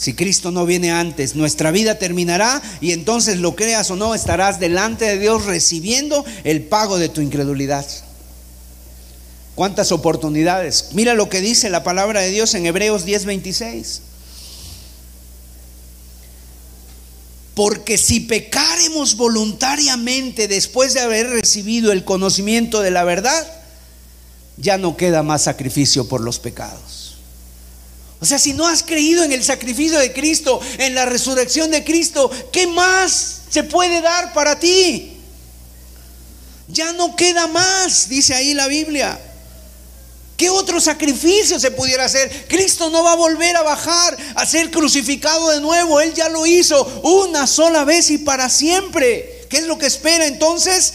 [0.00, 4.58] Si Cristo no viene antes, nuestra vida terminará y entonces lo creas o no, estarás
[4.58, 7.84] delante de Dios recibiendo el pago de tu incredulidad.
[9.54, 10.92] ¿Cuántas oportunidades?
[10.92, 14.00] Mira lo que dice la palabra de Dios en Hebreos 10:26.
[17.52, 23.46] Porque si pecaremos voluntariamente después de haber recibido el conocimiento de la verdad,
[24.56, 26.99] ya no queda más sacrificio por los pecados.
[28.20, 31.84] O sea, si no has creído en el sacrificio de Cristo, en la resurrección de
[31.84, 35.16] Cristo, ¿qué más se puede dar para ti?
[36.68, 39.18] Ya no queda más, dice ahí la Biblia.
[40.36, 42.46] ¿Qué otro sacrificio se pudiera hacer?
[42.48, 46.00] Cristo no va a volver a bajar a ser crucificado de nuevo.
[46.00, 49.46] Él ya lo hizo una sola vez y para siempre.
[49.50, 50.94] ¿Qué es lo que espera entonces?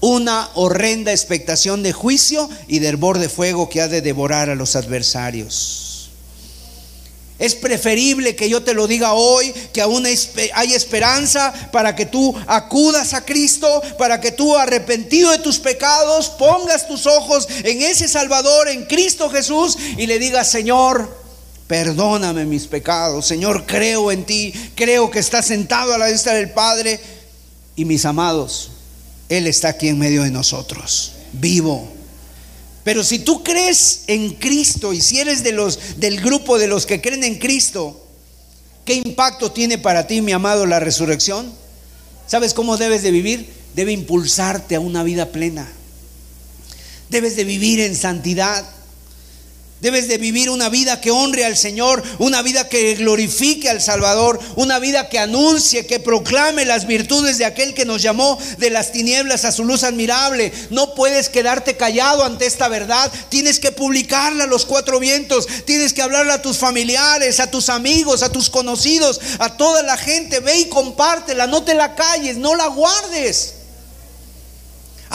[0.00, 4.54] Una horrenda expectación de juicio y de hervor de fuego que ha de devorar a
[4.54, 5.83] los adversarios.
[7.44, 12.34] Es preferible que yo te lo diga hoy, que aún hay esperanza para que tú
[12.46, 18.08] acudas a Cristo, para que tú arrepentido de tus pecados, pongas tus ojos en ese
[18.08, 21.14] Salvador, en Cristo Jesús, y le digas, Señor,
[21.66, 26.48] perdóname mis pecados, Señor, creo en ti, creo que estás sentado a la vista del
[26.48, 26.98] Padre,
[27.76, 28.70] y mis amados,
[29.28, 31.92] Él está aquí en medio de nosotros, vivo
[32.84, 36.84] pero si tú crees en Cristo y si eres de los del grupo de los
[36.84, 38.06] que creen en Cristo,
[38.84, 41.50] ¿qué impacto tiene para ti, mi amado, la resurrección?
[42.26, 43.52] ¿Sabes cómo debes de vivir?
[43.74, 45.66] Debe impulsarte a una vida plena.
[47.08, 48.64] Debes de vivir en santidad.
[49.84, 54.40] Debes de vivir una vida que honre al Señor, una vida que glorifique al Salvador,
[54.56, 58.92] una vida que anuncie, que proclame las virtudes de aquel que nos llamó de las
[58.92, 60.54] tinieblas a su luz admirable.
[60.70, 65.92] No puedes quedarte callado ante esta verdad, tienes que publicarla a los cuatro vientos, tienes
[65.92, 70.40] que hablarla a tus familiares, a tus amigos, a tus conocidos, a toda la gente.
[70.40, 73.63] Ve y compártela, no te la calles, no la guardes.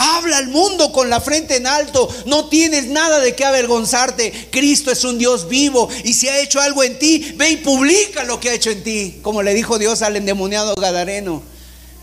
[0.02, 2.08] Habla al mundo con la frente en alto.
[2.24, 4.48] No tienes nada de qué avergonzarte.
[4.50, 5.90] Cristo es un Dios vivo.
[6.04, 8.82] Y si ha hecho algo en ti, ve y publica lo que ha hecho en
[8.82, 9.18] ti.
[9.20, 11.42] Como le dijo Dios al endemoniado Gadareno.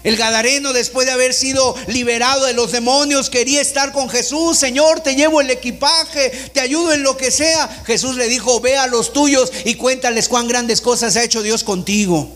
[0.03, 4.59] El Gadareno, después de haber sido liberado de los demonios, quería estar con Jesús.
[4.59, 7.67] Señor, te llevo el equipaje, te ayudo en lo que sea.
[7.87, 11.63] Jesús le dijo, ve a los tuyos y cuéntales cuán grandes cosas ha hecho Dios
[11.63, 12.29] contigo.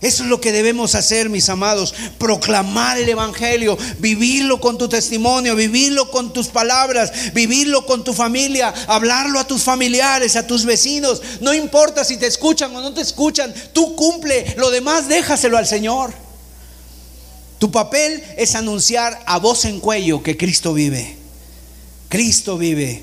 [0.00, 1.94] Eso es lo que debemos hacer, mis amados.
[2.18, 8.74] Proclamar el Evangelio, vivirlo con tu testimonio, vivirlo con tus palabras, vivirlo con tu familia,
[8.88, 11.22] hablarlo a tus familiares, a tus vecinos.
[11.40, 15.66] No importa si te escuchan o no te escuchan, tú cumple, lo demás déjaselo al
[15.66, 16.12] Señor.
[17.58, 21.16] Tu papel es anunciar a voz en cuello que Cristo vive.
[22.10, 23.02] Cristo vive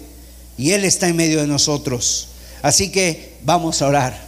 [0.60, 2.28] y Él está en medio de nosotros.
[2.62, 4.23] Así que vamos a orar.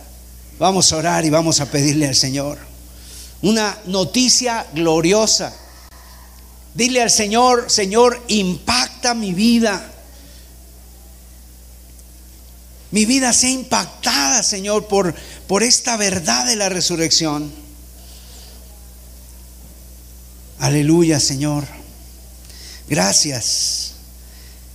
[0.57, 2.57] Vamos a orar y vamos a pedirle al Señor.
[3.41, 5.53] una noticia gloriosa.
[6.73, 9.91] Dile al Señor, Señor, impacta mi vida.
[12.91, 15.13] Mi vida sea impactada, Señor, por,
[15.47, 17.51] por esta verdad de la resurrección.
[20.59, 21.65] Aleluya, Señor.
[22.87, 23.91] Gracias.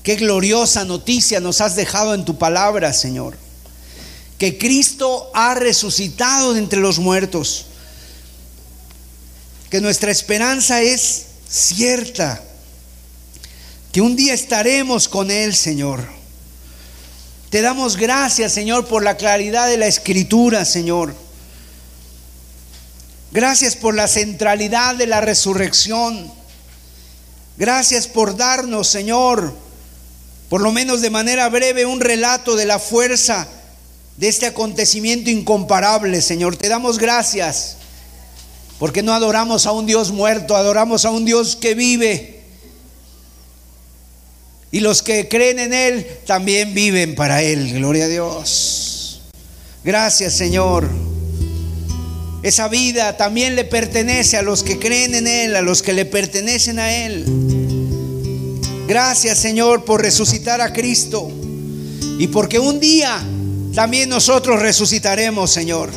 [0.03, 3.37] Qué gloriosa noticia nos has dejado en tu palabra, Señor.
[4.41, 7.67] Que Cristo ha resucitado de entre los muertos.
[9.69, 12.43] Que nuestra esperanza es cierta.
[13.93, 16.09] Que un día estaremos con Él, Señor.
[17.51, 21.15] Te damos gracias, Señor, por la claridad de la escritura, Señor.
[23.33, 26.33] Gracias por la centralidad de la resurrección.
[27.59, 29.55] Gracias por darnos, Señor,
[30.49, 33.47] por lo menos de manera breve, un relato de la fuerza
[34.21, 36.55] de este acontecimiento incomparable, Señor.
[36.55, 37.79] Te damos gracias
[38.79, 42.41] porque no adoramos a un Dios muerto, adoramos a un Dios que vive.
[44.71, 47.73] Y los que creen en Él también viven para Él.
[47.73, 49.23] Gloria a Dios.
[49.83, 50.89] Gracias, Señor.
[52.43, 56.05] Esa vida también le pertenece a los que creen en Él, a los que le
[56.05, 57.25] pertenecen a Él.
[58.87, 61.31] Gracias Señor por resucitar a Cristo
[62.19, 63.23] y porque un día
[63.75, 65.91] también nosotros resucitaremos, Señor.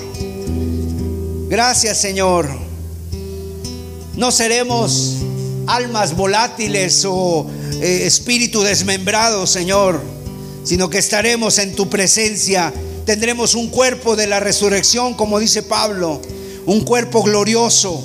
[1.49, 2.47] Gracias Señor.
[4.15, 5.17] No seremos
[5.67, 7.47] almas volátiles o
[7.81, 10.01] eh, espíritu desmembrado, Señor,
[10.63, 12.73] sino que estaremos en tu presencia.
[13.05, 16.21] Tendremos un cuerpo de la resurrección, como dice Pablo
[16.65, 18.03] un cuerpo glorioso,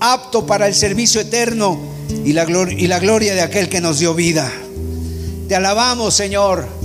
[0.00, 1.78] apto para el servicio eterno
[2.24, 4.50] y la, y la gloria de aquel que nos dio vida.
[5.48, 6.79] Te alabamos, Señor.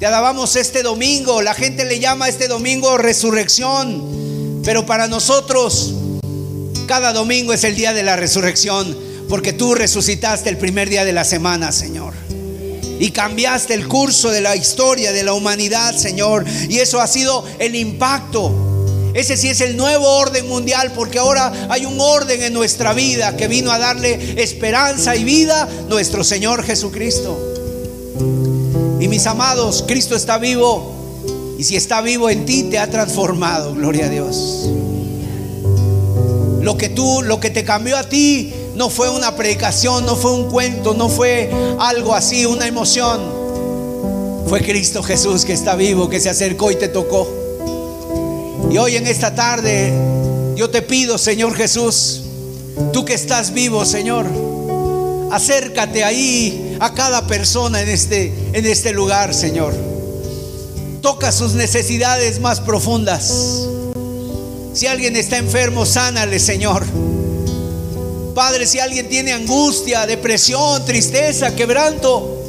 [0.00, 1.42] Te alabamos este domingo.
[1.42, 4.62] La gente le llama este domingo resurrección.
[4.64, 5.92] Pero para nosotros,
[6.86, 8.96] cada domingo es el día de la resurrección.
[9.28, 12.14] Porque tú resucitaste el primer día de la semana, Señor.
[12.98, 16.46] Y cambiaste el curso de la historia de la humanidad, Señor.
[16.70, 18.68] Y eso ha sido el impacto
[19.12, 23.36] ese sí es el nuevo orden mundial porque ahora hay un orden en nuestra vida
[23.36, 27.49] que vino a darle esperanza y vida nuestro Señor Jesucristo.
[29.00, 30.92] Y mis amados, Cristo está vivo
[31.58, 34.68] y si está vivo en ti te ha transformado, gloria a Dios.
[36.60, 40.32] Lo que tú, lo que te cambió a ti no fue una predicación, no fue
[40.32, 43.20] un cuento, no fue algo así, una emoción.
[44.46, 47.28] Fue Cristo Jesús que está vivo, que se acercó y te tocó.
[48.70, 49.92] Y hoy en esta tarde
[50.56, 52.22] yo te pido, Señor Jesús,
[52.92, 54.26] tú que estás vivo, Señor,
[55.30, 59.74] acércate ahí a cada persona en este, en este lugar, Señor.
[61.00, 63.66] Toca sus necesidades más profundas.
[64.74, 66.84] Si alguien está enfermo, sánale, Señor.
[68.34, 72.44] Padre, si alguien tiene angustia, depresión, tristeza, quebranto,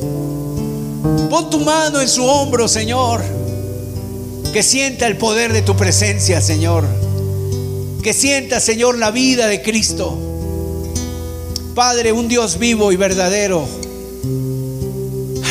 [1.30, 3.41] pon tu mano en su hombro, Señor
[4.52, 6.86] que sienta el poder de tu presencia, Señor.
[8.03, 10.31] Que sienta, Señor, la vida de Cristo.
[11.73, 13.65] Padre, un Dios vivo y verdadero.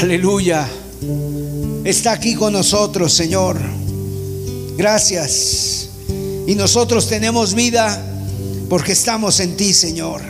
[0.03, 0.69] Aleluya.
[1.85, 3.59] Está aquí con nosotros, Señor.
[4.77, 5.89] Gracias.
[6.47, 8.03] Y nosotros tenemos vida
[8.69, 10.21] porque estamos en ti, Señor.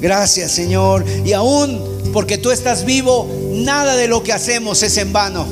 [0.00, 1.04] Gracias, Señor.
[1.24, 1.80] Y aún
[2.12, 5.46] porque tú estás vivo, nada de lo que hacemos es en vano.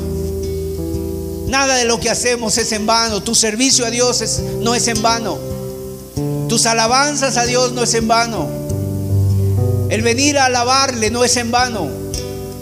[1.47, 3.23] Nada de lo que hacemos es en vano.
[3.23, 5.37] Tu servicio a Dios no es en vano.
[6.49, 8.60] Tus alabanzas a Dios no es en vano.
[9.91, 11.89] El venir a alabarle no es en vano.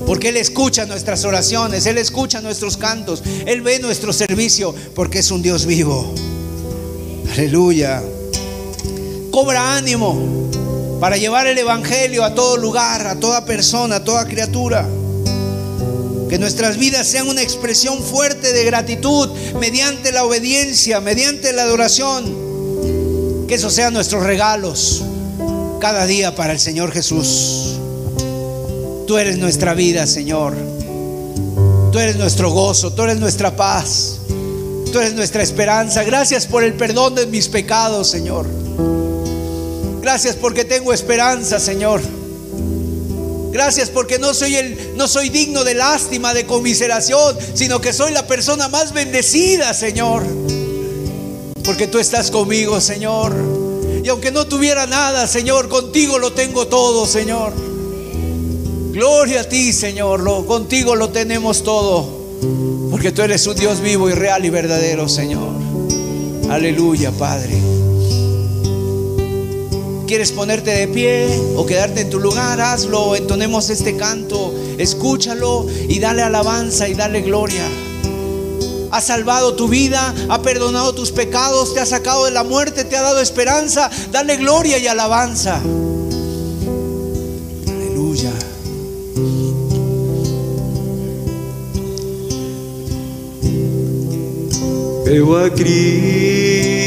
[0.08, 5.30] Porque Él escucha nuestras oraciones, Él escucha nuestros cantos, Él ve nuestro servicio porque es
[5.30, 6.12] un Dios vivo.
[7.32, 8.02] Aleluya.
[9.30, 10.50] Cobra ánimo
[11.00, 14.90] para llevar el Evangelio a todo lugar, a toda persona, a toda criatura.
[16.30, 19.30] Que nuestras vidas sean una expresión fuerte de gratitud
[19.60, 23.46] mediante la obediencia, mediante la adoración.
[23.48, 25.04] Que esos sean nuestros regalos
[25.80, 27.80] cada día para el Señor Jesús.
[29.08, 30.56] Tú eres nuestra vida, Señor.
[31.92, 34.20] Tú eres nuestro gozo, tú eres nuestra paz.
[34.92, 36.04] Tú eres nuestra esperanza.
[36.04, 38.48] Gracias por el perdón de mis pecados, Señor.
[40.02, 42.02] Gracias porque tengo esperanza, Señor.
[43.52, 48.12] Gracias porque no soy el no soy digno de lástima, de conmiseración, sino que soy
[48.12, 50.24] la persona más bendecida, Señor.
[51.64, 53.59] Porque tú estás conmigo, Señor.
[54.10, 57.54] Aunque no tuviera nada, Señor, contigo lo tengo todo, Señor.
[58.92, 60.22] Gloria a ti, Señor.
[60.22, 62.08] Lo, contigo lo tenemos todo.
[62.90, 65.54] Porque tú eres un Dios vivo y real y verdadero, Señor.
[66.50, 67.56] Aleluya, Padre.
[70.08, 72.60] ¿Quieres ponerte de pie o quedarte en tu lugar?
[72.60, 77.64] Hazlo, entonemos este canto, escúchalo y dale alabanza y dale gloria
[78.92, 82.98] ha salvado tu vida, ha perdonado tus pecados, te ha sacado de la muerte, te
[82.98, 83.90] ha dado esperanza.
[84.12, 85.62] Dale gloria y alabanza.
[87.68, 88.32] Aleluya.
[95.06, 96.80] Veo a Cristo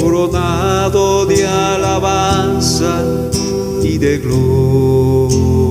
[0.00, 3.04] coronado de alabanza
[3.82, 5.67] y de gloria.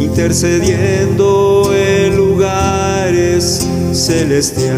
[0.00, 1.01] intercediendo
[4.32, 4.72] celestiales.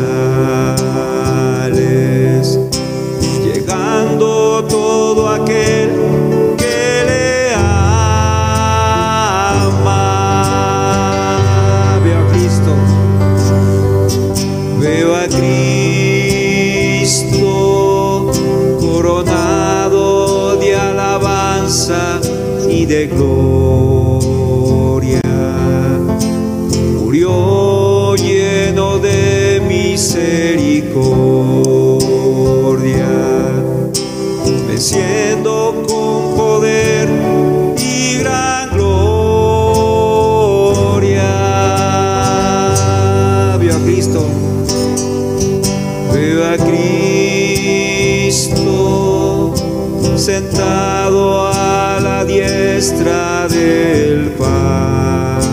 [50.25, 55.53] sentado a la diestra del Padre,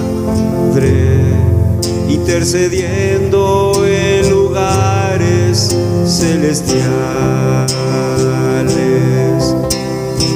[2.08, 5.76] intercediendo en lugares
[6.06, 7.68] celestiales,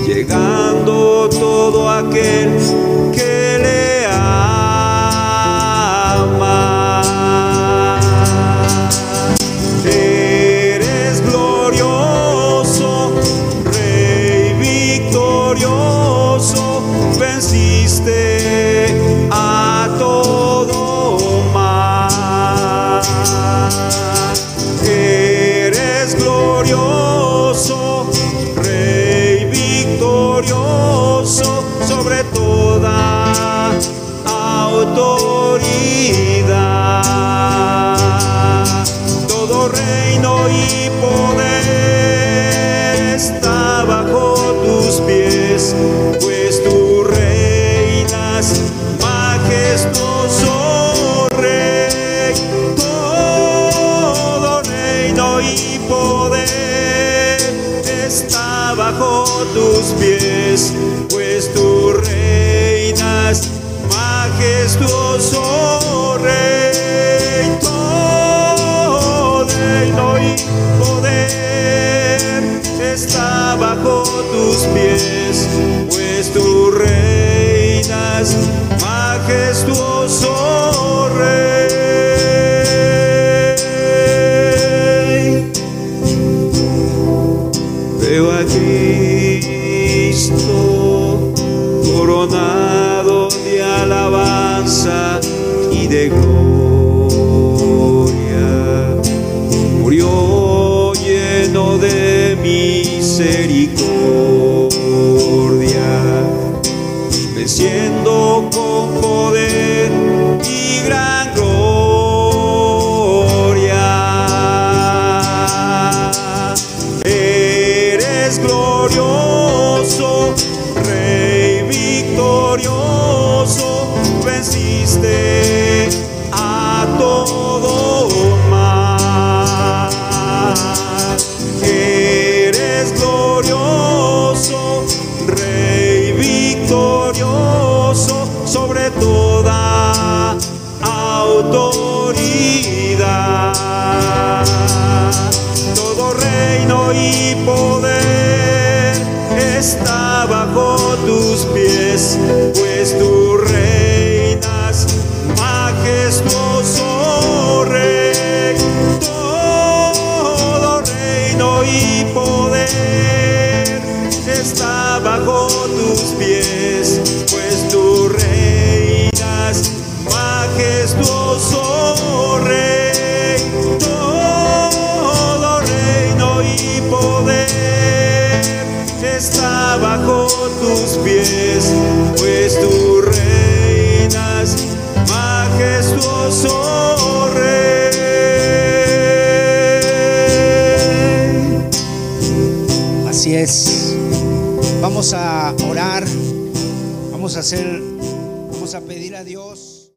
[0.05, 2.59] llegando todo aquel